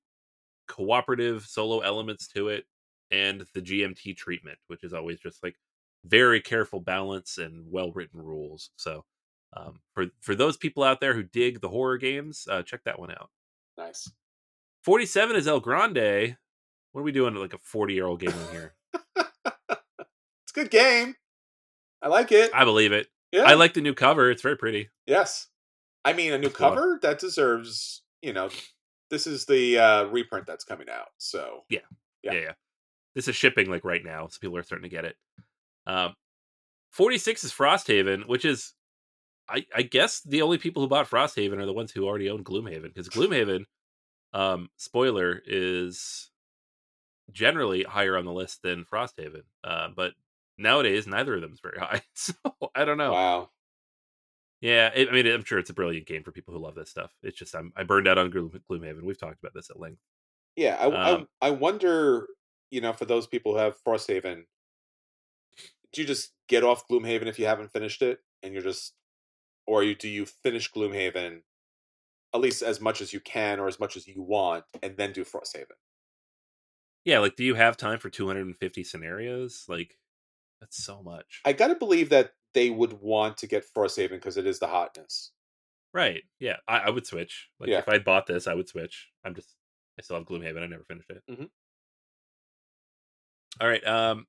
[0.66, 2.64] cooperative solo elements to it,
[3.10, 5.56] and the GMT treatment, which is always just like
[6.04, 8.70] very careful balance and well written rules.
[8.76, 9.04] So,
[9.56, 12.98] um, for for those people out there who dig the horror games, uh, check that
[12.98, 13.30] one out.
[13.76, 14.10] Nice.
[14.82, 16.36] Forty seven is El Grande.
[16.92, 17.34] What are we doing?
[17.34, 18.74] Like a forty year old game in here?
[20.48, 21.14] It's a good game.
[22.02, 22.50] I like it.
[22.54, 23.08] I believe it.
[23.32, 23.42] yeah.
[23.44, 24.30] I like the new cover.
[24.30, 24.88] It's very pretty.
[25.06, 25.48] Yes.
[26.04, 28.50] I mean, a new cover that deserves, you know,
[29.10, 31.08] this is the uh, reprint that's coming out.
[31.18, 31.80] So, Yeah.
[32.22, 32.32] Yeah.
[32.32, 32.52] yeah,
[33.14, 35.16] This is shipping like right now, so people are starting to get it.
[35.86, 36.14] Um,
[36.90, 38.74] 46 is Frosthaven, which is,
[39.48, 42.42] I, I guess, the only people who bought Frosthaven are the ones who already own
[42.44, 43.64] Gloomhaven, because Gloomhaven,
[44.32, 46.30] um, spoiler, is
[47.30, 49.42] generally higher on the list than Frosthaven.
[49.62, 50.12] Uh, but
[50.58, 52.02] nowadays, neither of them is very high.
[52.14, 52.34] So
[52.74, 53.12] I don't know.
[53.12, 53.50] wow.
[54.60, 56.90] Yeah, it, I mean, I'm sure it's a brilliant game for people who love this
[56.90, 57.12] stuff.
[57.22, 59.02] It's just I'm I burned out on Gloom, Gloomhaven.
[59.02, 60.02] We've talked about this at length.
[60.56, 60.76] Yeah.
[60.80, 62.26] I, Um, I, I wonder,
[62.70, 64.44] you know, for those people who have Frosthaven,
[65.92, 68.20] do you just get off Gloomhaven if you haven't finished it?
[68.42, 68.94] And you're just,
[69.66, 71.42] or you do you finish Gloomhaven
[72.34, 75.12] at least as much as you can or as much as you want and then
[75.12, 75.76] do Frosthaven?
[77.04, 79.64] Yeah, like, do you have time for 250 scenarios?
[79.68, 79.98] Like,
[80.60, 81.40] that's so much.
[81.44, 84.66] I got to believe that they would want to get Frosthaven because it is the
[84.68, 85.32] hotness.
[85.94, 86.22] right.
[86.40, 87.48] Yeah, I, I would switch.
[87.60, 87.78] Like, Yeah.
[87.78, 89.08] if I'd bought this, I would switch.
[89.24, 89.54] I'm just,
[89.98, 90.62] I still have Gloomhaven.
[90.62, 91.22] I never finished it.
[91.30, 91.48] Mhm.
[93.60, 93.84] All right.
[93.86, 94.26] Um,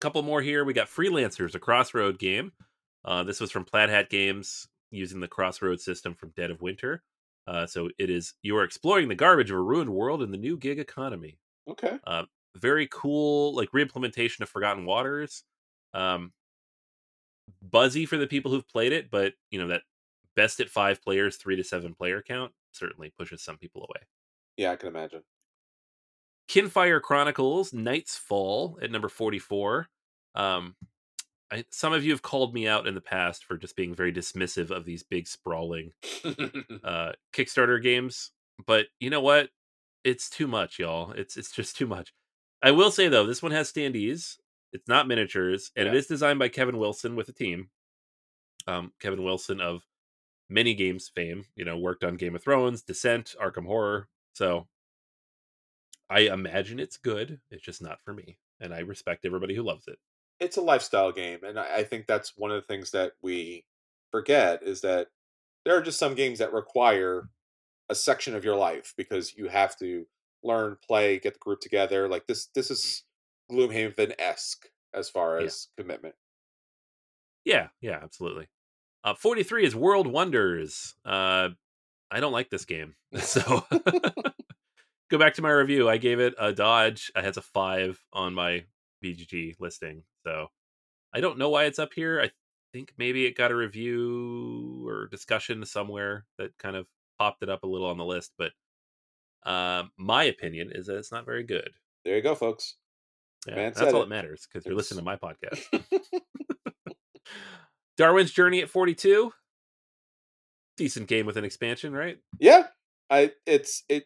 [0.00, 0.64] couple more here.
[0.64, 2.52] We got Freelancers, a Crossroad game.
[3.04, 7.02] Uh, this was from Plaid Hat Games using the Crossroad system from Dead of Winter.
[7.46, 10.38] Uh, so it is you are exploring the garbage of a ruined world in the
[10.38, 11.38] new gig economy.
[11.68, 11.98] Okay.
[12.56, 15.42] very cool like reimplementation of forgotten waters
[15.94, 16.32] um
[17.62, 19.82] buzzy for the people who've played it but you know that
[20.36, 24.06] best at five players three to seven player count certainly pushes some people away
[24.56, 25.24] Yeah, I can imagine.
[26.48, 29.88] kinfire chronicles night's fall at number 44
[30.34, 30.76] um
[31.52, 34.12] I, some of you have called me out in the past for just being very
[34.12, 35.92] dismissive of these big sprawling
[36.84, 38.32] uh Kickstarter games,
[38.66, 39.50] but you know what?
[40.04, 41.12] It's too much, y'all.
[41.12, 42.14] It's it's just too much.
[42.62, 44.38] I will say though, this one has standees.
[44.74, 45.98] It's not miniatures, and it Yeah.
[45.98, 47.70] is designed by Kevin Wilson with a team.
[48.66, 49.86] Um, Kevin Wilson of
[50.48, 54.08] many games fame, you know, worked on Game of Thrones, Descent, Arkham Horror.
[54.34, 54.68] So
[56.10, 57.40] I imagine it's good.
[57.50, 59.98] It's just not for me, and I respect everybody who loves it.
[60.40, 63.64] it's a lifestyle game, and I think that's one of the things that we
[64.10, 65.08] forget is that
[65.64, 67.30] there are just some games that require
[67.88, 70.06] a section of your life because you have to
[70.42, 72.08] learn, play, get the group together.
[72.08, 73.04] Like this, this is
[73.50, 75.46] Gloomhaven esque as far Yeah.
[75.46, 76.14] as commitment.
[77.44, 78.48] Yeah, yeah, absolutely.
[79.02, 80.94] Uh, 43 is World Wonders.
[81.04, 81.50] Uh,
[82.10, 82.94] I don't like this game.
[83.20, 83.66] So
[85.10, 85.88] go back to my review.
[85.88, 87.12] I gave it a dodge.
[87.14, 88.64] I had a five on my
[89.04, 90.02] BGG listing.
[90.26, 90.48] So
[91.12, 92.20] I don't know why it's up here.
[92.20, 92.30] I
[92.72, 96.86] think maybe it got a review or discussion somewhere that kind of
[97.18, 98.32] popped it up a little on the list.
[98.38, 98.52] But
[99.44, 101.70] um, my opinion is that it's not very good.
[102.04, 102.76] There you go, folks.
[103.46, 104.04] Yeah, that's all it.
[104.04, 105.62] that matters because you're listening to my podcast.
[107.96, 109.32] Darwin's Journey at 42.
[110.76, 112.18] Decent game with an expansion, right?
[112.40, 112.64] Yeah,
[113.10, 114.04] I it's it.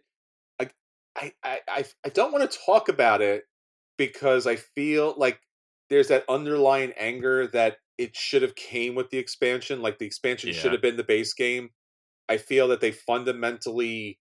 [0.61, 0.69] I
[1.17, 3.45] I I I, I don't want to talk about it
[3.97, 5.41] because I feel like
[5.89, 9.81] there's that underlying anger that it should have came with the expansion.
[9.81, 11.71] Like the expansion should have been the base game.
[12.29, 14.19] I feel that they fundamentally.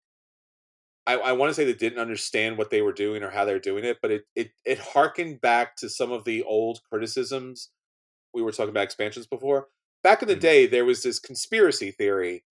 [1.07, 3.53] I, I want to say they didn't understand what they were doing or how they
[3.53, 7.71] were doing it, but it it it harkened back to some of the old criticisms
[8.33, 9.69] we were talking about expansions before.
[10.03, 10.41] Back in the Mhm.
[10.41, 12.45] day, there was this conspiracy theory.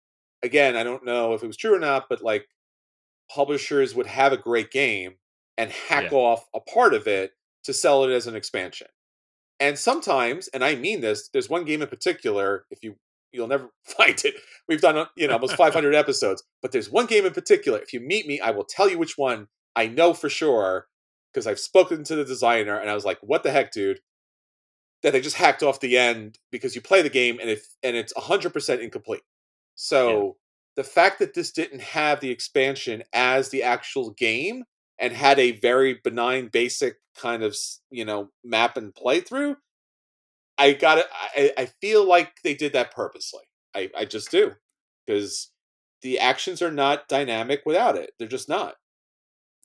[0.42, 2.48] Again, I don't know if it was true or not, but like
[3.30, 5.16] publishers would have a great game
[5.58, 6.10] and hack Yeah.
[6.12, 7.32] off a part of it
[7.64, 8.88] to sell it as an expansion.
[9.60, 12.66] And sometimes, and I mean this, there's one game in particular.
[12.70, 12.96] If you
[13.32, 14.34] you'll never find it.
[14.68, 17.78] We've done uh, you know almost 500 episodes, but there's one game in particular.
[17.78, 19.48] If you meet me, I will tell you which one.
[19.74, 20.86] I know for sure
[21.32, 24.00] because I've spoken to the designer, and I was like, "What the heck, dude?"
[25.02, 27.96] That they just hacked off the end because you play the game and if and
[27.96, 29.22] it's 100% incomplete.
[29.74, 30.36] So
[30.76, 34.64] the fact that this didn't have the expansion as the actual game
[34.98, 37.56] and had a very benign, basic kind of
[37.90, 39.56] you know map and playthrough,
[40.58, 41.06] I got it.
[41.36, 43.42] I, I feel like they did that purposely.
[43.74, 44.52] I, I just do
[45.06, 45.50] because
[46.02, 48.12] the actions are not dynamic without it.
[48.18, 48.76] They're just not.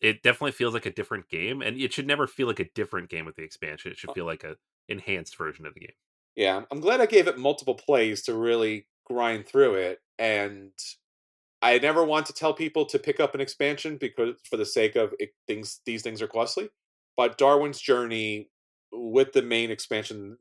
[0.02, 3.10] It definitely feels like a different game, and it should never feel like a different
[3.10, 3.92] game with the expansion.
[3.92, 4.56] It should uh feel like a
[4.88, 5.96] enhanced version of the game.
[6.36, 10.72] Yeah, I'm- I'm glad I gave it multiple plays to really grind through it, and
[11.62, 14.96] I never want to tell people to pick up an expansion because for the sake
[14.96, 16.70] of it, things, these things are costly.
[17.16, 18.52] But Darwin's Journey
[18.92, 20.38] with the main expansion,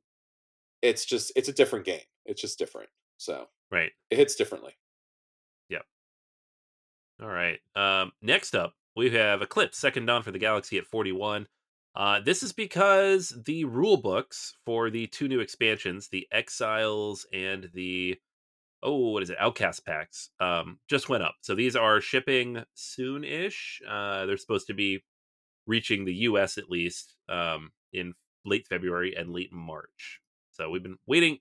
[0.82, 2.00] it's just it's a different game.
[2.24, 3.92] It's just different, so Right.
[4.10, 4.72] it hits differently.
[5.68, 5.84] Yep.
[7.22, 7.58] All right.
[7.74, 11.46] Um, next up, we have Eclipse Second Dawn for the Galaxy at 41.
[11.94, 17.70] Uh, this is because the rule books for the two new expansions, the Exiles and
[17.74, 18.16] the
[18.82, 21.34] oh, what is it, Outcast packs, um, just went up.
[21.40, 23.80] So these are shipping soon-ish.
[23.88, 25.02] Uh, they're supposed to be
[25.66, 26.56] reaching the U.S.
[26.58, 28.12] at least um, in
[28.44, 30.20] late February and late March.
[30.56, 31.38] So we've been waiting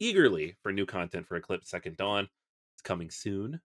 [0.00, 2.28] eagerly for new content for Eclipse Second Dawn.
[2.74, 3.60] It's coming soon.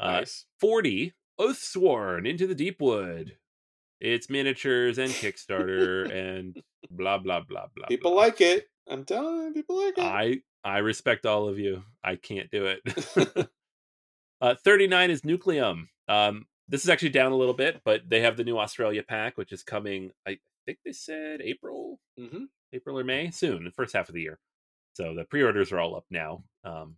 [0.00, 0.46] Uh, Nice.
[0.58, 3.36] 40 Oathsworn into the Deepwood.
[4.00, 6.60] It's miniatures and Kickstarter and
[6.90, 7.86] blah blah blah blah.
[7.86, 8.22] People blah.
[8.22, 8.66] like it.
[8.88, 10.02] I'm telling you, people like it.
[10.04, 11.84] I I respect all of you.
[12.02, 12.80] I can't do it.
[14.40, 15.84] uh, 39 is Nucleum.
[16.08, 19.36] Um, this is actually down a little bit, but they have the new Australia pack,
[19.36, 20.10] which is coming.
[20.26, 24.22] I think they said April, hmm April or May, soon, the first half of the
[24.22, 24.38] year.
[24.94, 26.44] So the pre-orders are all up now.
[26.64, 26.96] Um,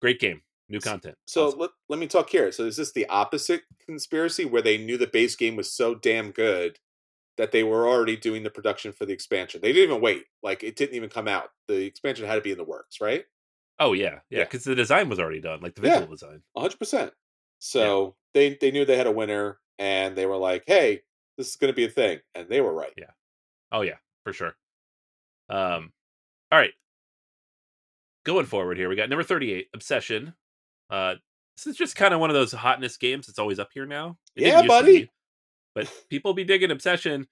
[0.00, 1.16] great game, new content.
[1.26, 1.58] So Awesome.
[1.60, 2.50] let, let me talk here.
[2.52, 6.30] So is this the opposite conspiracy where they knew the base game was so damn
[6.30, 6.78] good
[7.36, 9.60] that they were already doing the production for the expansion?
[9.62, 10.24] They didn't even wait.
[10.42, 11.50] Like it didn't even come out.
[11.68, 13.24] The expansion had to be in the works, right?
[13.78, 14.44] oh yeah, yeah, Yeah.
[14.44, 15.98] because the design was already done, like the Yeah.
[15.98, 16.42] visual design.
[16.56, 17.12] 100%.
[17.58, 21.02] So they they knew they had a winner and they were like, "Hey,
[21.36, 22.92] this is going to be a thing." And they were right.
[22.96, 23.10] Yeah.
[23.70, 23.96] Oh yeah,
[24.26, 24.56] for sure.
[25.48, 25.92] Um,
[26.50, 26.72] all right.
[28.24, 30.34] Going forward here, we got number thirty-eight, Obsession.
[30.90, 31.14] Uh,
[31.56, 33.28] this is just kind of one of those hotness games.
[33.28, 34.16] It's always up here now.
[34.34, 35.02] It Yeah, buddy.
[35.04, 35.10] be,
[35.76, 37.28] but people be digging Obsession.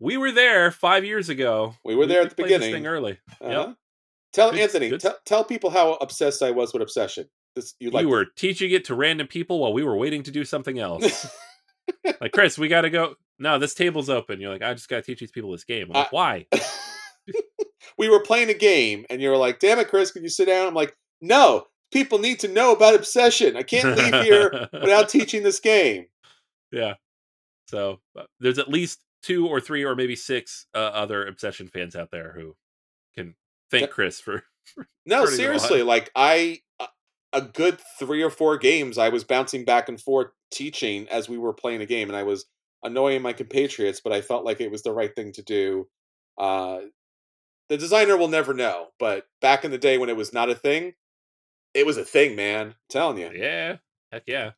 [0.00, 1.76] We were there five years ago.
[1.84, 2.72] We were there at the beginning.
[2.72, 3.18] thing early.
[3.40, 3.74] Uh-huh.
[4.32, 7.28] Tell Good- Anthony, good- tell tell people how obsessed I was with Obsession.
[7.54, 10.32] This you like you were teaching it to random people while we were waiting to
[10.32, 11.30] do something else.
[12.20, 13.14] like Chris, we got to go.
[13.38, 14.40] No, this table's open.
[14.40, 15.88] You're like, I just got to teach these people this game.
[15.88, 16.46] I'm like, I- why?
[17.98, 20.66] we were playing a game and you're like, "Damn it, Chris, can you sit down?"
[20.66, 23.56] I'm like, "No, people need to know about obsession.
[23.56, 26.06] I can't leave here without teaching this game."
[26.72, 26.94] Yeah.
[27.68, 31.96] So uh, there's at least two or three or maybe six uh, other Obsession fans
[31.96, 32.54] out there who
[33.16, 33.34] can
[33.70, 34.44] thank Chris for.
[35.06, 36.60] no, seriously, like I,
[37.32, 41.38] a good three or four games, I was bouncing back and forth teaching as we
[41.38, 42.46] were playing a game, and I was
[42.84, 45.88] annoying my compatriots, but I felt like it was the right thing to do.
[46.38, 46.80] Uh,
[47.68, 50.54] the designer will never know, but back in the day when it was not a
[50.54, 50.92] thing,
[51.72, 52.68] it was a thing, man.
[52.68, 53.30] I'm telling you.
[53.34, 53.76] Yeah,
[54.12, 54.50] heck yeah.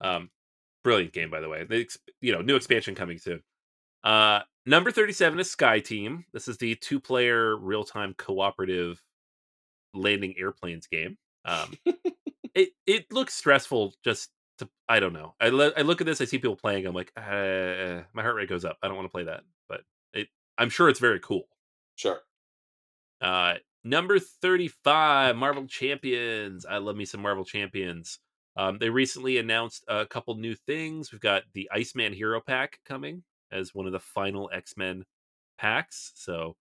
[0.00, 0.30] Um,
[0.84, 1.64] brilliant game, by the way.
[1.64, 1.86] The
[2.20, 3.42] you know new expansion coming soon.
[4.04, 6.24] Uh, number thirty-seven is Sky Team.
[6.32, 9.02] This is the two-player real-time cooperative
[9.92, 11.18] landing airplanes game.
[11.44, 11.74] Um,
[12.54, 13.94] it it looks stressful.
[14.04, 14.30] Just
[14.60, 15.34] to I don't know.
[15.40, 16.20] I I look at this.
[16.20, 16.86] I see people playing.
[16.86, 18.78] I'm like, uh, my heart rate goes up.
[18.82, 19.42] I don't want to play that.
[19.68, 19.82] But
[20.12, 20.28] it.
[20.58, 21.44] I'm sure it's very cool.
[21.96, 22.20] Sure.
[23.20, 23.54] Uh,
[23.84, 26.64] number 35, Marvel Champions.
[26.64, 28.18] I love me some Marvel Champions.
[28.56, 31.12] Um, they recently announced a couple new things.
[31.12, 35.04] We've got the Iceman Hero Pack coming as one of the final X Men
[35.58, 36.12] packs.
[36.14, 36.56] So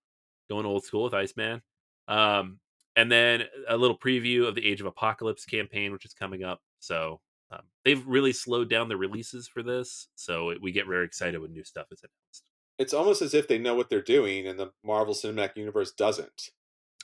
[0.50, 1.62] going old school with Iceman.
[2.08, 2.60] Um,
[2.96, 6.60] and then a little preview of the Age of Apocalypse campaign, which is coming up.
[6.80, 7.22] So
[7.52, 10.08] um, they've really slowed down the releases for this.
[10.16, 12.50] So it, we get very excited when new stuff is announced.
[12.78, 16.50] It's almost as if they know what they're doing, and the Marvel Cinematic Universe doesn't.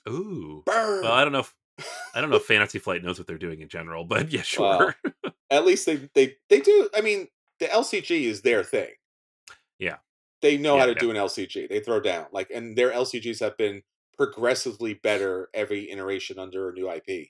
[0.07, 1.03] Ooh, Burn.
[1.03, 1.53] well, I don't know if
[2.15, 4.95] I don't know if Fantasy Flight knows what they're doing in general, but yeah, sure.
[5.23, 6.89] Well, at least they they they do.
[6.95, 7.27] I mean,
[7.59, 8.91] the LCG is their thing.
[9.79, 9.97] Yeah,
[10.41, 10.99] they know Yeah, how to yeah.
[10.99, 11.67] do an LCG.
[11.67, 13.81] They throw down like, and their LCGs have been
[14.17, 17.29] progressively better every iteration under a new IP.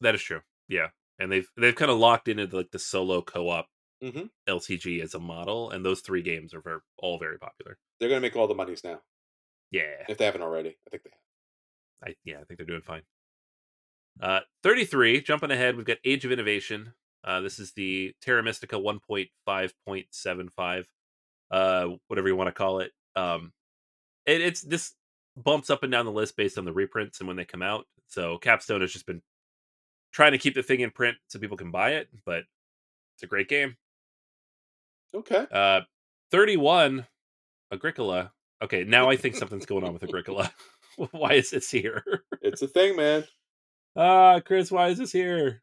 [0.00, 0.40] that is true.
[0.68, 0.88] Yeah,
[1.18, 3.66] and they've they've kind of locked into like the solo co-op
[4.02, 4.30] Mhm.
[4.48, 7.78] LCG as a model, and those three games are very, all very popular.
[7.98, 9.00] They're going to make all the monies now
[9.70, 10.76] Yeah, if they haven't already.
[10.86, 12.10] I think they have.
[12.12, 13.02] I yeah, I think they're doing fine.
[14.20, 16.94] Uh, 33, jumping ahead, we've got Age of Innovation.
[17.24, 20.84] Uh, this is the Terra Mystica 1.5.75,
[21.50, 22.92] uh, whatever you want to call it.
[23.16, 23.52] Um,
[24.26, 24.94] it, it's this
[25.36, 27.86] bumps up and down the list based on the reprints and when they come out.
[28.06, 29.22] So Capstone has just been
[30.14, 32.44] trying to keep the thing in print so people can buy it, but
[33.16, 33.76] it's a great game.
[35.14, 35.46] Okay.
[35.52, 35.80] Uh,
[36.30, 37.06] 31,
[37.72, 38.32] Agricola.
[38.62, 40.50] Okay, now I think something's going on with Agricola.
[41.10, 42.04] why is this here?
[42.40, 43.24] It's a thing, man.
[43.96, 45.62] Ah, Chris, why is this here?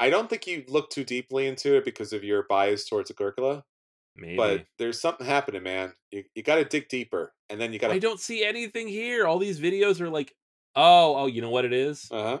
[0.00, 3.64] I don't think you look too deeply into it because of your bias towards Agricola,
[4.16, 4.36] Maybe.
[4.36, 5.94] but there's something happening, man.
[6.10, 7.94] You you got to dig deeper, and then you got to...
[7.94, 9.26] I don't see anything here.
[9.26, 10.34] All these videos are like,
[10.76, 12.08] oh, oh, you know what it is?
[12.10, 12.38] Uh huh.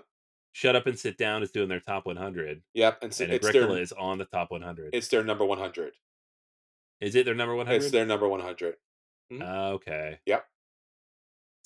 [0.52, 2.98] Shut up and sit down is doing their top 100, Yep.
[3.02, 4.90] And so and it's Agricola their is on the top 100.
[4.92, 5.92] it's their number one hundred.
[7.00, 7.76] Is it their number 100?
[7.76, 8.74] It's their number one hundred.
[9.32, 9.42] Mm-hmm.
[9.42, 10.18] okay.
[10.26, 10.44] Yep.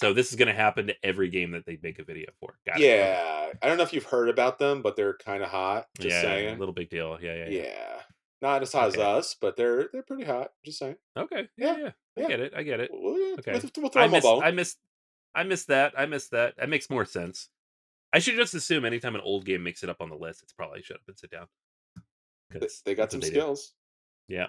[0.01, 2.55] So this is going to happen to every game that they make a video for.
[2.67, 2.83] Got it.
[2.83, 5.87] Yeah, I don't know if you've heard about them, but they're kind of hot.
[6.01, 6.59] Just yeah, saying.
[6.59, 7.17] little big deal.
[7.23, 7.63] Yeah, yeah, yeah.
[7.63, 8.01] yeah.
[8.43, 9.01] not as hot Okay.
[9.01, 10.51] as us, but they're they're pretty hot.
[10.65, 10.97] Just saying.
[11.17, 11.49] Okay.
[11.57, 12.25] Yeah, Yeah, yeah.
[12.25, 12.53] I get it.
[12.57, 12.91] I get it.
[12.93, 13.53] We'll, Okay.
[13.53, 14.27] we'll, we'll throw I missed.
[14.27, 14.79] I missed
[15.37, 15.95] I missed that.
[15.97, 16.57] I missed that.
[16.57, 17.49] That makes more sense.
[18.13, 20.53] I should just assume anytime an old game makes it up on the list, it's
[20.53, 21.47] probably shut up and sit down.
[22.85, 23.73] They- got some skills.
[24.29, 24.35] do.
[24.35, 24.49] skills.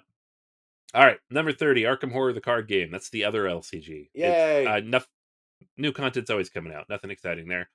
[0.94, 2.92] All right, number thirty, Arkham Horror, the card game.
[2.92, 4.10] That's the other LCG.
[4.14, 4.66] Yay.
[4.68, 5.08] uh, nuff-
[5.78, 6.88] new content's always coming out.
[6.90, 7.70] Nothing exciting there.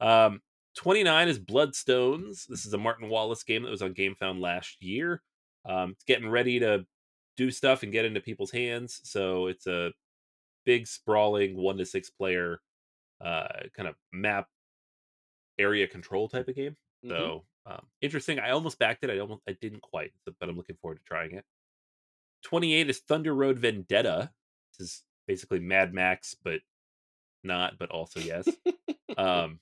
[0.00, 0.40] Um,
[0.74, 2.46] twenty nine is Bloodstones.
[2.48, 5.22] This is a Martin Wallace game that was on GameFound last year.
[5.64, 6.84] Um, it's getting ready to
[7.36, 9.00] do stuff and get into people's hands.
[9.04, 9.92] So it's a
[10.64, 12.60] big sprawling one to six player
[13.20, 14.48] uh, kind of map
[15.58, 16.76] area control type of game.
[17.04, 17.08] Mhm.
[17.10, 18.38] So um, interesting.
[18.38, 19.10] I almost backed it.
[19.10, 21.44] I almost I didn't quite, but I'm looking forward to trying it.
[22.44, 24.30] 28 is Thunder Road Vendetta.
[24.78, 26.60] This is basically Mad Max, but
[27.42, 28.46] not, but also yes.
[29.16, 29.60] um,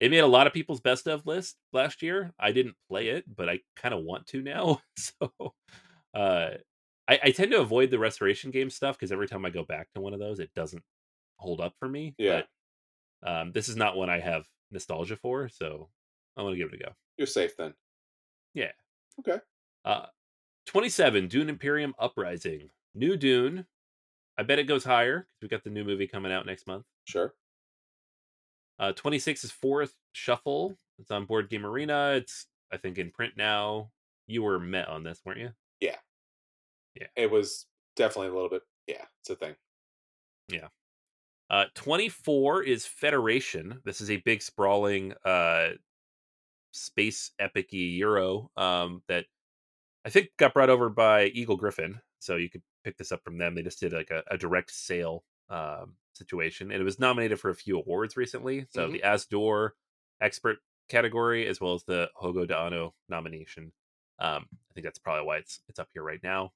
[0.00, 2.32] it made a lot of people's best of list last year.
[2.38, 4.80] I didn't play it, but I kind of want to now.
[4.96, 5.54] So
[6.14, 6.50] uh,
[7.08, 9.88] I, I tend to avoid the restoration game stuff because every time I go back
[9.94, 10.82] to one of those, it doesn't
[11.36, 12.14] hold up for me.
[12.18, 12.42] Yeah.
[13.22, 15.88] But um, this is not one I have nostalgia for, so
[16.36, 16.92] I want to give it a go.
[17.16, 17.72] You're safe then.
[18.52, 18.72] Yeah.
[19.20, 19.38] Okay.
[19.84, 20.06] Uh,
[20.66, 22.68] 27, Dune Imperium Uprising.
[22.94, 23.66] New Dune.
[24.36, 26.84] I bet it goes higher because we got the new movie coming out next month.
[27.04, 27.32] Sure.
[28.78, 30.76] Uh, 26 is Forest Shuffle.
[30.98, 32.12] It's on Board Game Arena.
[32.16, 33.90] It's, I think, in print now.
[34.26, 35.50] You were met on this, weren't you?
[35.80, 35.96] Yeah.
[36.98, 37.06] Yeah.
[37.16, 38.62] It was definitely a little bit.
[38.86, 39.54] Yeah, it's a thing.
[41.54, 43.80] Uh, 24 is Federation.
[43.84, 45.68] This is a big sprawling uh,
[46.72, 49.26] space epic Euro um, that
[50.04, 52.00] I think got brought over by Eagle-Gryphon.
[52.18, 53.54] So you could pick this up from them.
[53.54, 57.50] They just did like a, a direct sale um, situation, and it was nominated for
[57.50, 58.66] a few awards recently.
[58.70, 58.92] So Mhm.
[58.94, 59.76] the As d'Or
[60.20, 63.72] expert category, as well as the Juego del Año nomination.
[64.18, 66.52] Um, I think that's probably why it's it's up here right now.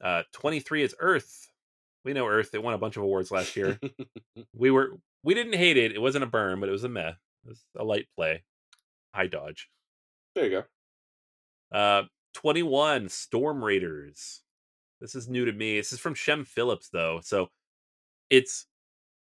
[0.00, 1.49] Uh, 23 is Earth.
[2.04, 2.50] We know Earth.
[2.54, 3.78] It won a bunch of awards last year.
[4.54, 5.92] we were we didn't hate it.
[5.92, 7.10] It wasn't a burn, but it was a meh.
[7.10, 8.42] It was a light play.
[9.14, 9.68] High dodge.
[10.34, 11.76] there you go.
[11.76, 14.42] Uh, 21 Storm Raiders.
[15.00, 15.76] This is new to me.
[15.78, 17.50] This is from Shem Phillips though, so
[18.28, 18.66] it's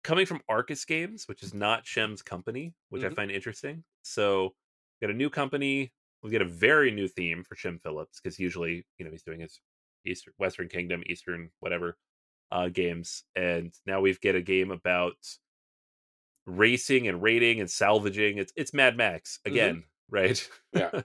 [0.03, 3.15] coming from Arcus Games, which is not Shem's company, which I Mhm.
[3.15, 3.84] find interesting.
[4.03, 4.55] So
[5.01, 5.91] we got a new company.
[6.24, 9.39] We get a very new theme for Shem Phillips because usually, you know, he's doing
[9.41, 9.59] his
[10.05, 11.97] Eastern, Western Kingdom, Eastern, whatever
[12.51, 15.15] uh, games, and now we've get a game about
[16.45, 18.37] racing and raiding and salvaging.
[18.37, 20.47] It's it's Mad Max again, right?
[20.73, 21.01] Yeah.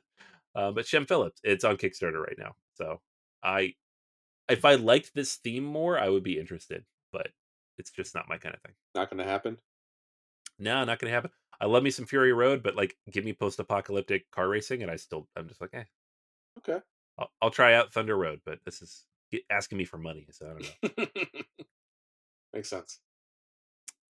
[0.54, 2.54] uh, but Shem Phillips, it's on Kickstarter right now.
[2.74, 3.00] So
[3.42, 3.74] I,
[4.48, 6.84] if I liked this theme more, I would be interested.
[7.12, 7.28] But
[7.78, 8.72] it's just not my kind of thing.
[8.94, 9.58] Not going to happen.
[10.58, 11.30] No, not gonna happen.
[11.60, 14.96] I love me some Fury Road, but like, give me post-apocalyptic car racing, and I
[14.96, 15.84] still, I'm just like, eh.
[16.58, 16.80] Okay.
[17.18, 19.04] I'll, I'll try out Thunder Road, but this is
[19.50, 20.48] asking me for money, so I
[20.88, 21.06] don't know.
[22.54, 23.00] Makes sense.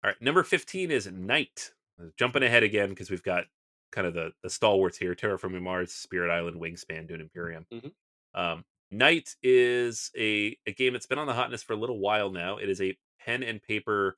[0.02, 1.72] All right, number 15 is Knight.
[2.00, 3.44] Uh, Jumping ahead again because we've got
[3.92, 7.66] kind of the, the stalwarts here Terraforming Mars, Spirit Island, Wingspan, Dune Imperium.
[7.72, 7.92] Mhm.
[8.34, 12.30] Um, Knight is a, a game that's been on the hotness for a little while
[12.30, 12.56] now.
[12.56, 14.16] It is a pen and paper,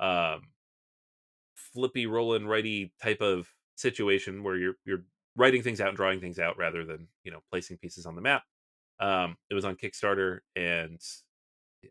[0.00, 0.48] um,
[1.54, 5.04] flippy, roll and righty type of situation where you're you're
[5.36, 8.20] writing things out and drawing things out rather than you know placing pieces on the
[8.22, 8.42] map.
[9.00, 11.00] Um, it was on Kickstarter, and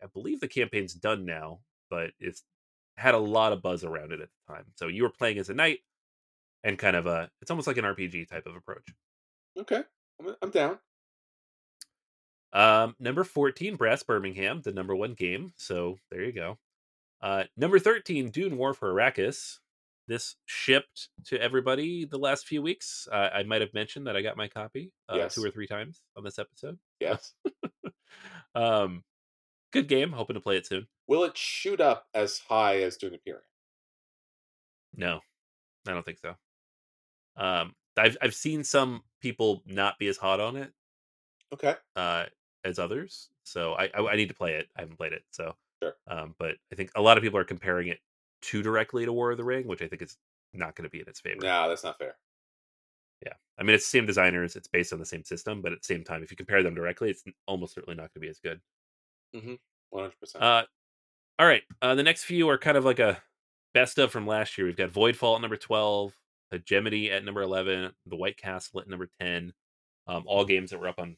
[0.04, 2.44] I believe the campaign's done now, but it's
[2.98, 4.66] had a lot of buzz around it at the time.
[4.76, 5.80] So you were playing as a knight,
[6.64, 8.88] and kind of a it's almost like an RPG type of approach.
[9.58, 9.84] Okay.
[10.20, 10.80] I'm, I'm down.
[12.54, 15.54] Um, number 14, Brass Birmingham, the number one game.
[15.58, 16.58] So there you go.
[17.22, 19.60] Uh, number 13, Dune War for Arrakis.
[20.08, 23.08] This shipped to everybody the last few weeks.
[23.12, 25.36] Uh, I might have mentioned that I got my copy uh, Yes.
[25.36, 26.80] two or three times on this episode.
[27.00, 27.34] Yes.
[28.56, 29.04] Um,
[29.74, 30.12] good game.
[30.14, 30.88] Hoping to play it soon.
[31.08, 33.44] Will it shoot up as high as Dune Imperium?
[34.94, 35.22] No,
[35.88, 36.36] I don't think so.
[37.36, 40.74] Um, I've I've seen some people not be as hot on it
[41.52, 41.78] Okay.
[41.96, 42.26] uh,
[42.64, 44.68] as others, so I, I I need to play it.
[44.76, 45.96] I haven't played it, so Sure.
[46.08, 48.00] um, but I think a lot of people are comparing it
[48.42, 50.18] too directly to War of the Ring, which I think is
[50.54, 51.42] not going to be in its favor.
[51.42, 52.18] No, that's not fair.
[53.26, 55.82] Yeah, I mean it's the same designers, it's based on the same system, but at
[55.82, 58.30] the same time, if you compare them directly, it's almost certainly not going to be
[58.30, 58.62] as good.
[59.94, 60.12] 100%.
[60.40, 60.64] Uh,
[61.40, 61.64] all right.
[61.82, 63.22] Uh, the next few are kind of like a
[63.74, 64.66] best of from last year.
[64.68, 66.14] We've got Voidfall at number 12,
[66.52, 69.54] Hegemony at number 11, The White Castle at number 10.
[70.08, 71.18] Um, all games that were up on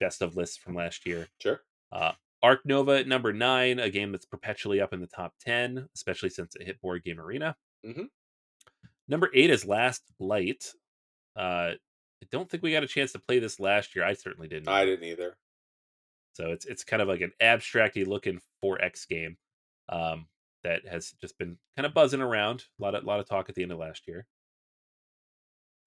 [0.00, 1.28] best of lists from last year.
[1.40, 1.62] sure.
[1.90, 2.12] Uh,
[2.42, 6.30] Ark Nova at number 9, a game that's perpetually up in the top 10, especially
[6.30, 7.56] since it hit Board Game Arena.
[7.84, 8.08] Mhm.
[9.08, 10.72] Number 8 is Last Light.
[11.36, 11.72] Uh,
[12.22, 14.04] I don't think we got a chance to play this last year.
[14.04, 14.68] I certainly didn't.
[14.68, 15.36] I didn't either.
[16.34, 19.36] So it's it's kind of like an abstracty looking 4X game
[19.88, 20.26] um,
[20.64, 22.64] that has just been kind of buzzing around.
[22.78, 24.26] A lot of lot of talk at the end of last year.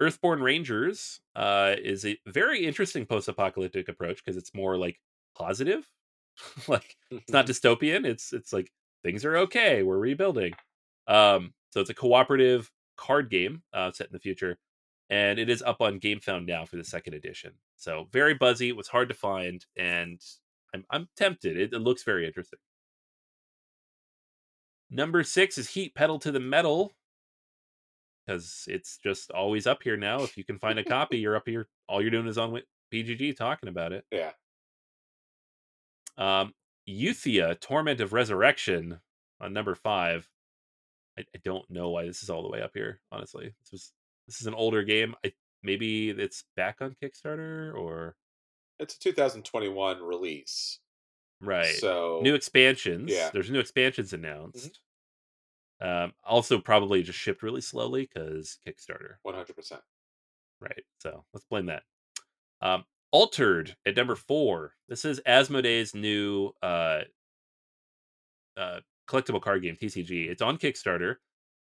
[0.02, 5.00] Earthborn Rangers uh, is a very interesting post-apocalyptic approach because it's more like
[5.38, 5.90] positive.
[6.68, 8.06] like it's not dystopian.
[8.06, 8.72] It's it's like
[9.04, 9.84] things are okay.
[9.84, 10.54] We're rebuilding.
[11.08, 14.58] Um, so it's a cooperative card game uh, set in the future,
[15.10, 17.54] and it is up on GameFound now for the second edition.
[17.76, 18.70] So very buzzy.
[18.70, 20.22] It was hard to find, and
[20.74, 21.58] I'm I'm tempted.
[21.58, 22.60] It, it looks very interesting.
[24.90, 26.92] Number six is Heat Pedal to the Metal,
[28.26, 30.22] because it's just always up here now.
[30.24, 31.68] If you can find a copy, you're up here.
[31.88, 32.62] All you're doing is on
[32.94, 34.06] BGG talking about it.
[34.12, 34.32] Yeah.
[36.18, 36.54] Um,
[36.88, 39.00] Euthia, Torment of Resurrection
[39.42, 40.30] on number five.
[41.18, 43.00] I, I don't know why this is all the way up here.
[43.12, 43.92] Honestly, this was
[44.28, 45.16] this is an older game.
[45.26, 45.34] I
[45.64, 48.16] maybe it's back on Kickstarter or
[48.80, 50.80] It's a 2021 release.
[51.42, 53.12] right So new expansions.
[53.12, 53.30] Yeah.
[53.34, 54.80] there's new expansions announced.
[55.82, 59.16] Um, also probably just shipped really slowly because Kickstarter.
[59.26, 59.80] 100%.
[60.62, 60.84] Right.
[61.00, 61.84] So let's blame that.
[62.62, 64.74] Um, Altered at number four.
[64.90, 67.02] This is Asmodee's new uh,
[68.58, 70.30] uh, collectible card game, TCG.
[70.30, 71.16] It's on Kickstarter,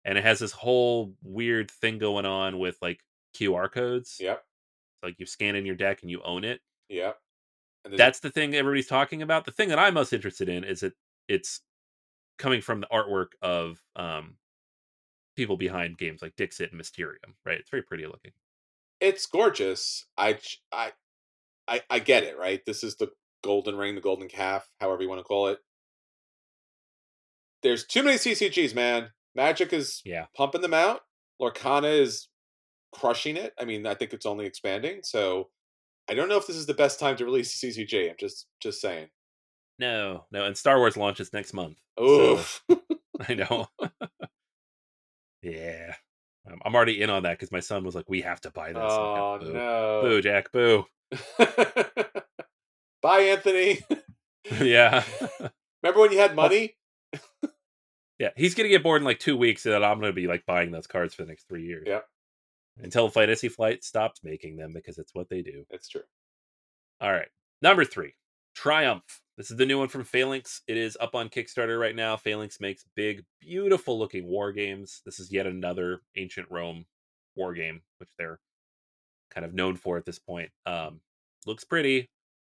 [0.09, 3.05] and it has this whole weird thing going on with like
[3.37, 4.17] QR codes.
[4.19, 4.39] Yep.
[4.39, 6.63] It's like you scan in your deck and you own it.
[6.89, 7.19] Yep.
[7.85, 9.45] And That's the thing everybody's talking about.
[9.45, 10.95] The thing that I'm most interested in is that
[11.29, 11.61] it's
[12.39, 14.37] coming from the artwork of um,
[15.37, 17.35] people behind games like Dixit and Mysterium.
[17.45, 17.59] Right.
[17.59, 18.33] It's very pretty looking.
[19.03, 20.07] it's gorgeous.
[20.17, 20.39] I,
[20.73, 20.93] I,
[21.69, 22.65] I, I get it, right?
[22.65, 23.09] This is the
[23.45, 25.59] golden ring, the golden calf, however you want to call it.
[27.63, 29.11] There's too many CCGs, man.
[29.35, 30.27] Magic is Yeah.
[30.37, 31.01] pumping them out.
[31.41, 32.29] Lorcana is
[32.93, 33.53] crushing it.
[33.59, 35.01] I mean, I think it's only expanding.
[35.03, 35.51] So
[36.09, 38.11] I don't know if this is the best time to release a CCG.
[38.11, 39.09] I'm just just saying.
[39.79, 41.77] No, no, and Star Wars launches next month.
[42.01, 42.63] Oof.
[42.69, 42.81] So,
[43.29, 43.67] I know.
[45.43, 45.95] yeah,
[46.51, 48.73] um, I'm already in on that because my son was like, "We have to buy
[48.73, 49.53] this." Oh boo.
[49.53, 50.01] no.
[50.03, 50.85] boo, Jack, boo.
[53.03, 53.79] Bye, Anthony.
[54.61, 55.05] yeah,
[55.83, 56.77] Remember when you had money?
[58.19, 58.31] Yeah.
[58.37, 60.71] He's gonna get bored in like two weeks, and then I'm gonna be like buying
[60.71, 61.85] those cards for the next three years.
[61.87, 62.05] Yep.
[62.81, 65.65] Until Fantasy Flight stops making them because it's what they do.
[65.71, 66.03] That's true.
[67.01, 67.29] All right.
[67.61, 68.15] Number three,
[68.55, 69.21] Triumph.
[69.37, 70.63] This is the new one from Phalanx.
[70.67, 72.17] It is up on Kickstarter right now.
[72.17, 75.01] Phalanx makes big, beautiful looking war games.
[75.05, 76.87] This is yet another ancient Rome
[77.37, 78.41] war game, which they're
[79.31, 80.51] kind of known for at this point.
[80.67, 81.01] Um,
[81.47, 82.11] looks pretty.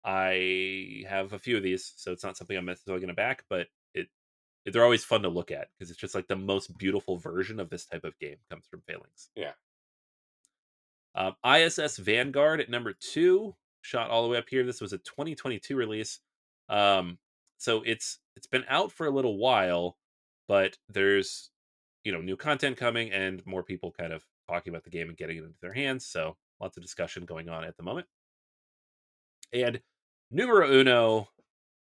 [0.04, 3.44] I have a few of these, so it's not something I'm necessarily going to back,
[3.50, 3.66] but
[4.66, 7.70] they're always fun to look at because it's just like the most beautiful version of
[7.70, 9.30] this type of game comes from Phalanx.
[9.34, 9.52] Yeah.
[11.14, 14.64] Um, ISS Vanguard at number two, shot all the way up here.
[14.64, 16.20] This was a 2022 release.
[16.68, 17.18] Um,
[17.58, 19.96] so it's it's been out for a little while,
[20.46, 21.50] but there's
[22.04, 25.16] you know new content coming and more people kind of talking about the game and
[25.16, 26.06] getting it into their hands.
[26.06, 28.06] So lots of discussion going on at the moment.
[29.52, 29.80] And
[30.30, 31.28] numero uno,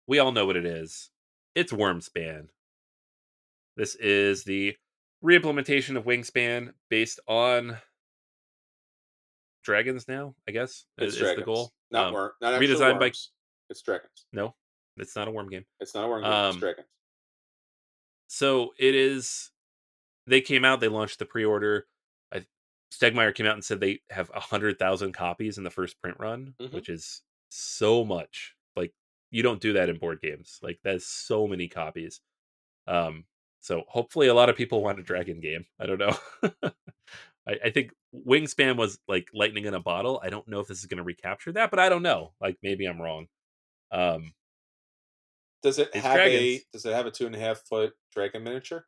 [0.07, 1.11] we all know what it is.
[1.55, 2.49] It's Wyrmspan.
[3.79, 4.77] This is the
[5.25, 7.79] reimplementation of Wingspan based on
[9.63, 10.85] dragons now, I guess.
[10.99, 11.39] It's is, dragons.
[11.41, 11.73] the goal.
[11.91, 12.33] Not Um, worm.
[12.41, 13.13] Not redesigned by-
[13.71, 14.27] It's dragons.
[14.33, 14.57] No,
[14.97, 15.65] it's not a worm game.
[15.79, 16.23] It's not a worm.
[16.23, 16.89] game, it's Um, dragons.
[18.27, 19.53] So it is.
[20.27, 20.81] They came out.
[20.81, 21.87] They launched the pre-order.
[22.33, 22.47] I,
[22.93, 26.19] Stonemaier came out and said they have a hundred thousand copies in the first print
[26.19, 26.73] run, Mhm.
[26.73, 28.57] which is so much.
[28.77, 28.93] Like
[29.31, 30.59] you don't do that in board games.
[30.63, 32.21] Like that's so many copies.
[32.89, 33.27] Um.
[33.69, 35.67] So hopefully a lot of people want a dragon game.
[35.79, 36.17] I don't know.
[37.47, 37.91] I, I think
[38.27, 40.23] Wingspan was like lightning in a bottle.
[40.25, 42.33] I don't know if this is going to recapture that, but I don't know.
[42.41, 43.27] Like maybe I'm wrong.
[43.93, 44.33] Um.
[45.63, 46.63] Does it have a?
[46.73, 48.87] Does it have a two and a half foot dragon miniature?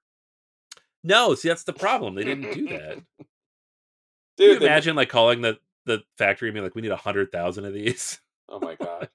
[1.05, 2.15] No, see that's the problem.
[2.15, 2.95] They didn't do that.
[3.19, 3.27] Can
[4.39, 6.97] Dude, you they- imagine like calling the the factory and being like, we need a
[6.97, 8.19] hundred thousand of these?
[8.49, 9.11] oh my god.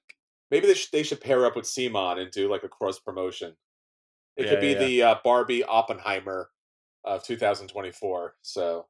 [0.48, 3.56] Maybe they should they should pair up with Simon and do like a cross promotion.
[4.36, 6.50] It Yeah, could be yeah, the uh, Barbie Oppenheimer
[7.04, 8.36] of 2024.
[8.42, 8.88] So,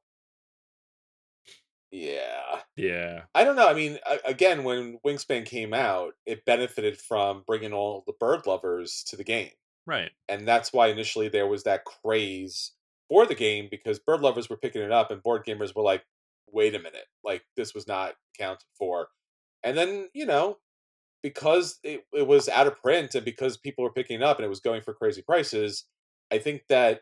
[1.91, 3.67] yeah, yeah, I don't know.
[3.69, 9.03] I mean, again, when Wingspan came out, it benefited from bringing all the bird lovers
[9.09, 9.51] to the game,
[9.85, 10.11] right.
[10.29, 12.73] and that's why initially there was that craze
[13.09, 16.05] for the game because bird lovers were picking it up, and board gamers were like,
[16.47, 19.09] "Wait a minute, like this was not counted for,"
[19.63, 20.59] and then you know
[21.29, 24.45] because it, it was out of print and because people were picking it up and
[24.45, 25.85] it was going for crazy prices,
[26.31, 27.01] I think that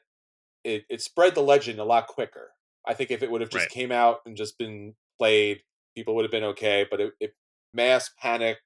[0.63, 2.51] it, it spread the legend a lot quicker.
[2.87, 3.71] I think if it would have just Right.
[3.71, 5.61] came out and just been played,
[5.95, 6.87] people would have been okay.
[6.89, 7.35] But it, it
[7.73, 8.59] mass panic,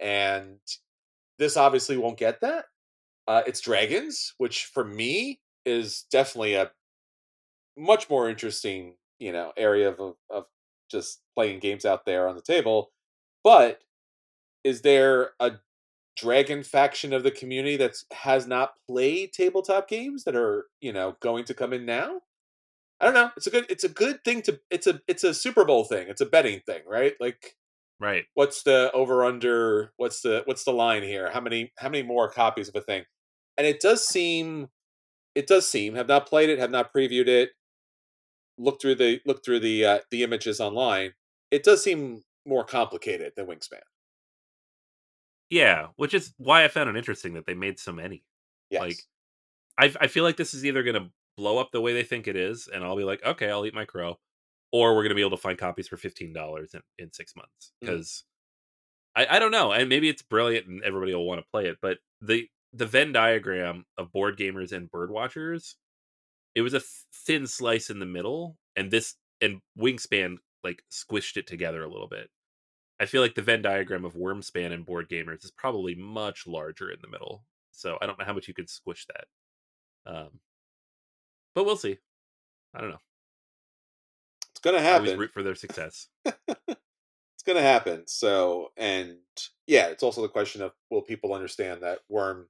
[0.00, 0.60] and
[1.38, 2.66] this obviously won't get that.
[3.28, 6.72] Uh, it's dragons, which for me is definitely a
[7.76, 10.46] much more interesting, you know, area of of, of
[10.90, 12.92] just playing games out there on the table.
[13.42, 13.82] But
[14.64, 15.52] is there a
[16.16, 21.16] dragon faction of the community that has not played tabletop games that are you know
[21.20, 22.20] going to come in now?
[23.00, 25.34] I don't know it's a good it's a good thing to it's a it's a
[25.34, 27.14] super bowl thing it's a betting thing right?
[27.20, 27.56] Like
[28.00, 28.24] Right.
[28.34, 31.30] what's the over under what's the what's the line here?
[31.30, 33.04] How many how many more copies of a thing?
[33.56, 34.68] And it does seem
[35.34, 37.50] it does seem have not played it have not previewed it
[38.58, 41.12] look through the look through the uh, the images online
[41.50, 43.80] it does seem more complicated than wingspan
[45.54, 48.24] Yeah, which is why I found it interesting that they made so many.
[48.70, 48.98] yes Like,
[49.78, 52.26] I I feel like this is either going to blow up the way they think
[52.26, 54.18] it is, and I'll be like, okay, I'll eat my crow,
[54.72, 57.36] or we're going to be able to find copies for fifteen dollars in in six
[57.36, 57.86] months mm.
[57.86, 58.24] because
[59.14, 61.78] I I don't know, and maybe it's brilliant and everybody will want to play it,
[61.80, 65.76] but the the Venn diagram of board gamers and bird watchers,
[66.56, 71.36] it was a th- thin slice in the middle, and this and Wingspan like squished
[71.36, 72.28] it together a little bit.
[73.00, 76.90] I feel like the Venn diagram of Wyrmspan and board gamers is probably much larger
[76.90, 77.44] in the middle.
[77.72, 79.26] So I don't know how much you could squish that.
[80.06, 80.28] Um,
[81.54, 81.98] but we'll see.
[82.74, 83.00] I don't know.
[84.50, 86.08] it's gonna I always happen root for their success.
[86.24, 88.04] it's gonna happen.
[88.06, 89.16] So, and
[89.66, 92.48] yeah, it's also the question of will people understand that worm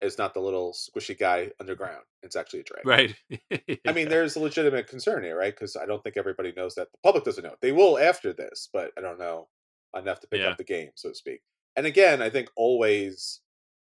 [0.00, 2.04] is not the little squishy guy underground?
[2.22, 3.14] It's actually a dragon.
[3.30, 3.80] right.
[3.86, 5.54] I mean, there's a legitimate concern here, right?
[5.54, 6.88] Because I don't think everybody knows that.
[6.92, 7.56] The public doesn't know.
[7.62, 9.48] They will after this, but I don't know
[9.94, 10.48] enough to pick Yeah.
[10.50, 11.42] up the game, so to speak.
[11.76, 13.40] And again, I think always,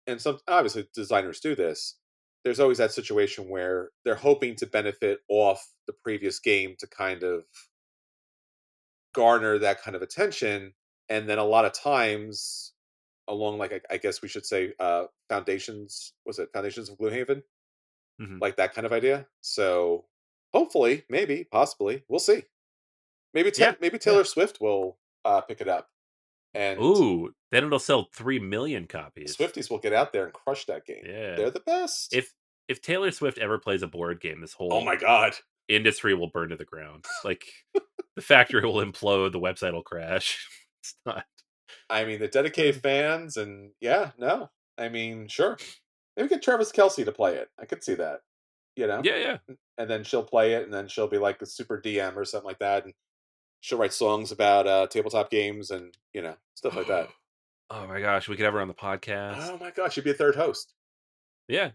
[0.07, 1.97] and some obviously designers do this.
[2.43, 7.23] There's always that situation where they're hoping to benefit off the previous game to kind
[7.23, 7.45] of
[9.13, 10.73] garner that kind of attention,
[11.09, 12.73] and then a lot of times
[13.27, 17.43] along like I, guess we should say uh foundations was it foundations of Gloomhaven,
[18.19, 18.41] Mhm.
[18.41, 19.27] like that kind of idea.
[19.41, 20.07] So
[20.53, 22.43] hopefully, maybe, possibly, we'll see.
[23.33, 25.87] Maybe Ta- Yeah, maybe Taylor Swift will uh pick it up,
[26.53, 29.35] and Ooh, then it'll sell three million copies.
[29.37, 31.03] Swifties will get out there and crush that game.
[31.05, 31.35] Yeah.
[31.35, 32.13] They're the best.
[32.13, 32.33] If
[32.67, 35.33] if Taylor Swift ever plays a board game, this whole oh my god,
[35.67, 37.05] industry will burn to the ground.
[37.23, 37.45] Like
[38.15, 40.47] the factory will implode, the website will crash.
[40.83, 41.25] It's not.
[41.91, 44.49] I mean the dedicated fans, and yeah, no,
[44.79, 45.59] I mean sure,
[46.17, 47.49] maybe get Travis Kelce to play it.
[47.59, 48.21] I could see that.
[48.75, 49.37] You know, Yeah, yeah.
[49.77, 52.47] and then she'll play it, and then she'll be like the super DM or something
[52.47, 52.93] like that, and
[53.61, 57.07] she'll write songs about uh, tabletop games and you know stuff like that.
[57.73, 59.37] Oh my gosh, we could have her on the podcast.
[59.49, 60.73] oh my gosh, she'd be a third host.
[61.47, 61.71] Yeah,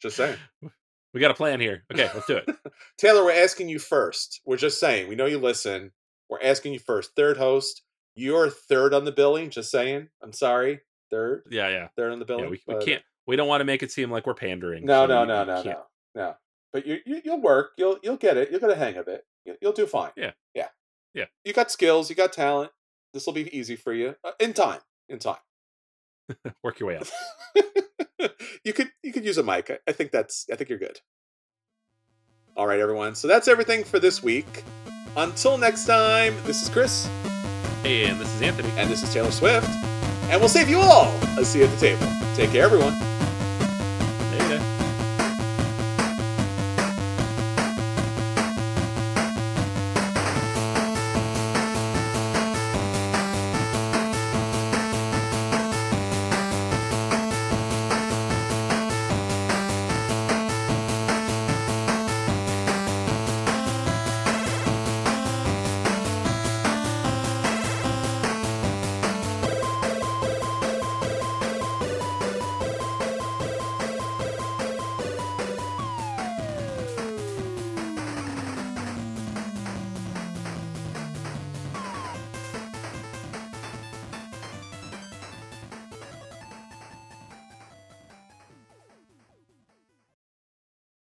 [0.00, 0.38] Just saying,
[1.12, 1.84] we got a plan here.
[1.92, 2.48] Okay, let's do it.
[2.98, 3.22] Taylor.
[3.22, 4.40] We're asking you first.
[4.46, 5.08] We're just saying.
[5.08, 5.92] We know you listen.
[6.30, 7.14] We're asking you first.
[7.16, 7.82] Third host.
[8.14, 9.50] You're third on the billing.
[9.50, 10.08] Just saying.
[10.22, 10.80] I'm sorry.
[11.10, 11.42] Third.
[11.50, 11.88] Yeah, yeah.
[11.94, 12.44] Third on the billing.
[12.44, 13.02] yeah we, we can't.
[13.26, 14.86] We don't want to make it seem like we're pandering.
[14.86, 15.78] No, so no, we- no, we no, can't-
[16.14, 16.34] no, no.
[16.72, 17.72] But you, you, you'll work.
[17.76, 18.50] You'll, you'll get it.
[18.50, 19.24] You'll get a hang of it.
[19.46, 20.10] You- You'll do fine.
[20.16, 20.32] Yeah.
[20.54, 20.68] yeah,
[21.14, 21.26] Yeah.
[21.44, 22.10] You got skills.
[22.10, 22.72] You got talent.
[23.14, 24.80] This will be easy for you uh, in time.
[25.08, 25.38] In time.
[26.62, 27.06] Work your way up.
[28.64, 29.70] you could, you could use a mic.
[29.70, 30.46] I, I think that's.
[30.52, 31.00] I think you're good.
[32.56, 33.14] All right, everyone.
[33.14, 34.64] So that's everything for this week.
[35.16, 37.06] Until next time, this is Chris,
[37.84, 38.68] And this is Anthony.
[38.76, 39.68] and this is Taylor Swift,
[40.30, 41.06] and we'll save you all
[41.38, 42.06] a seat at the table.
[42.34, 42.94] Take care, everyone.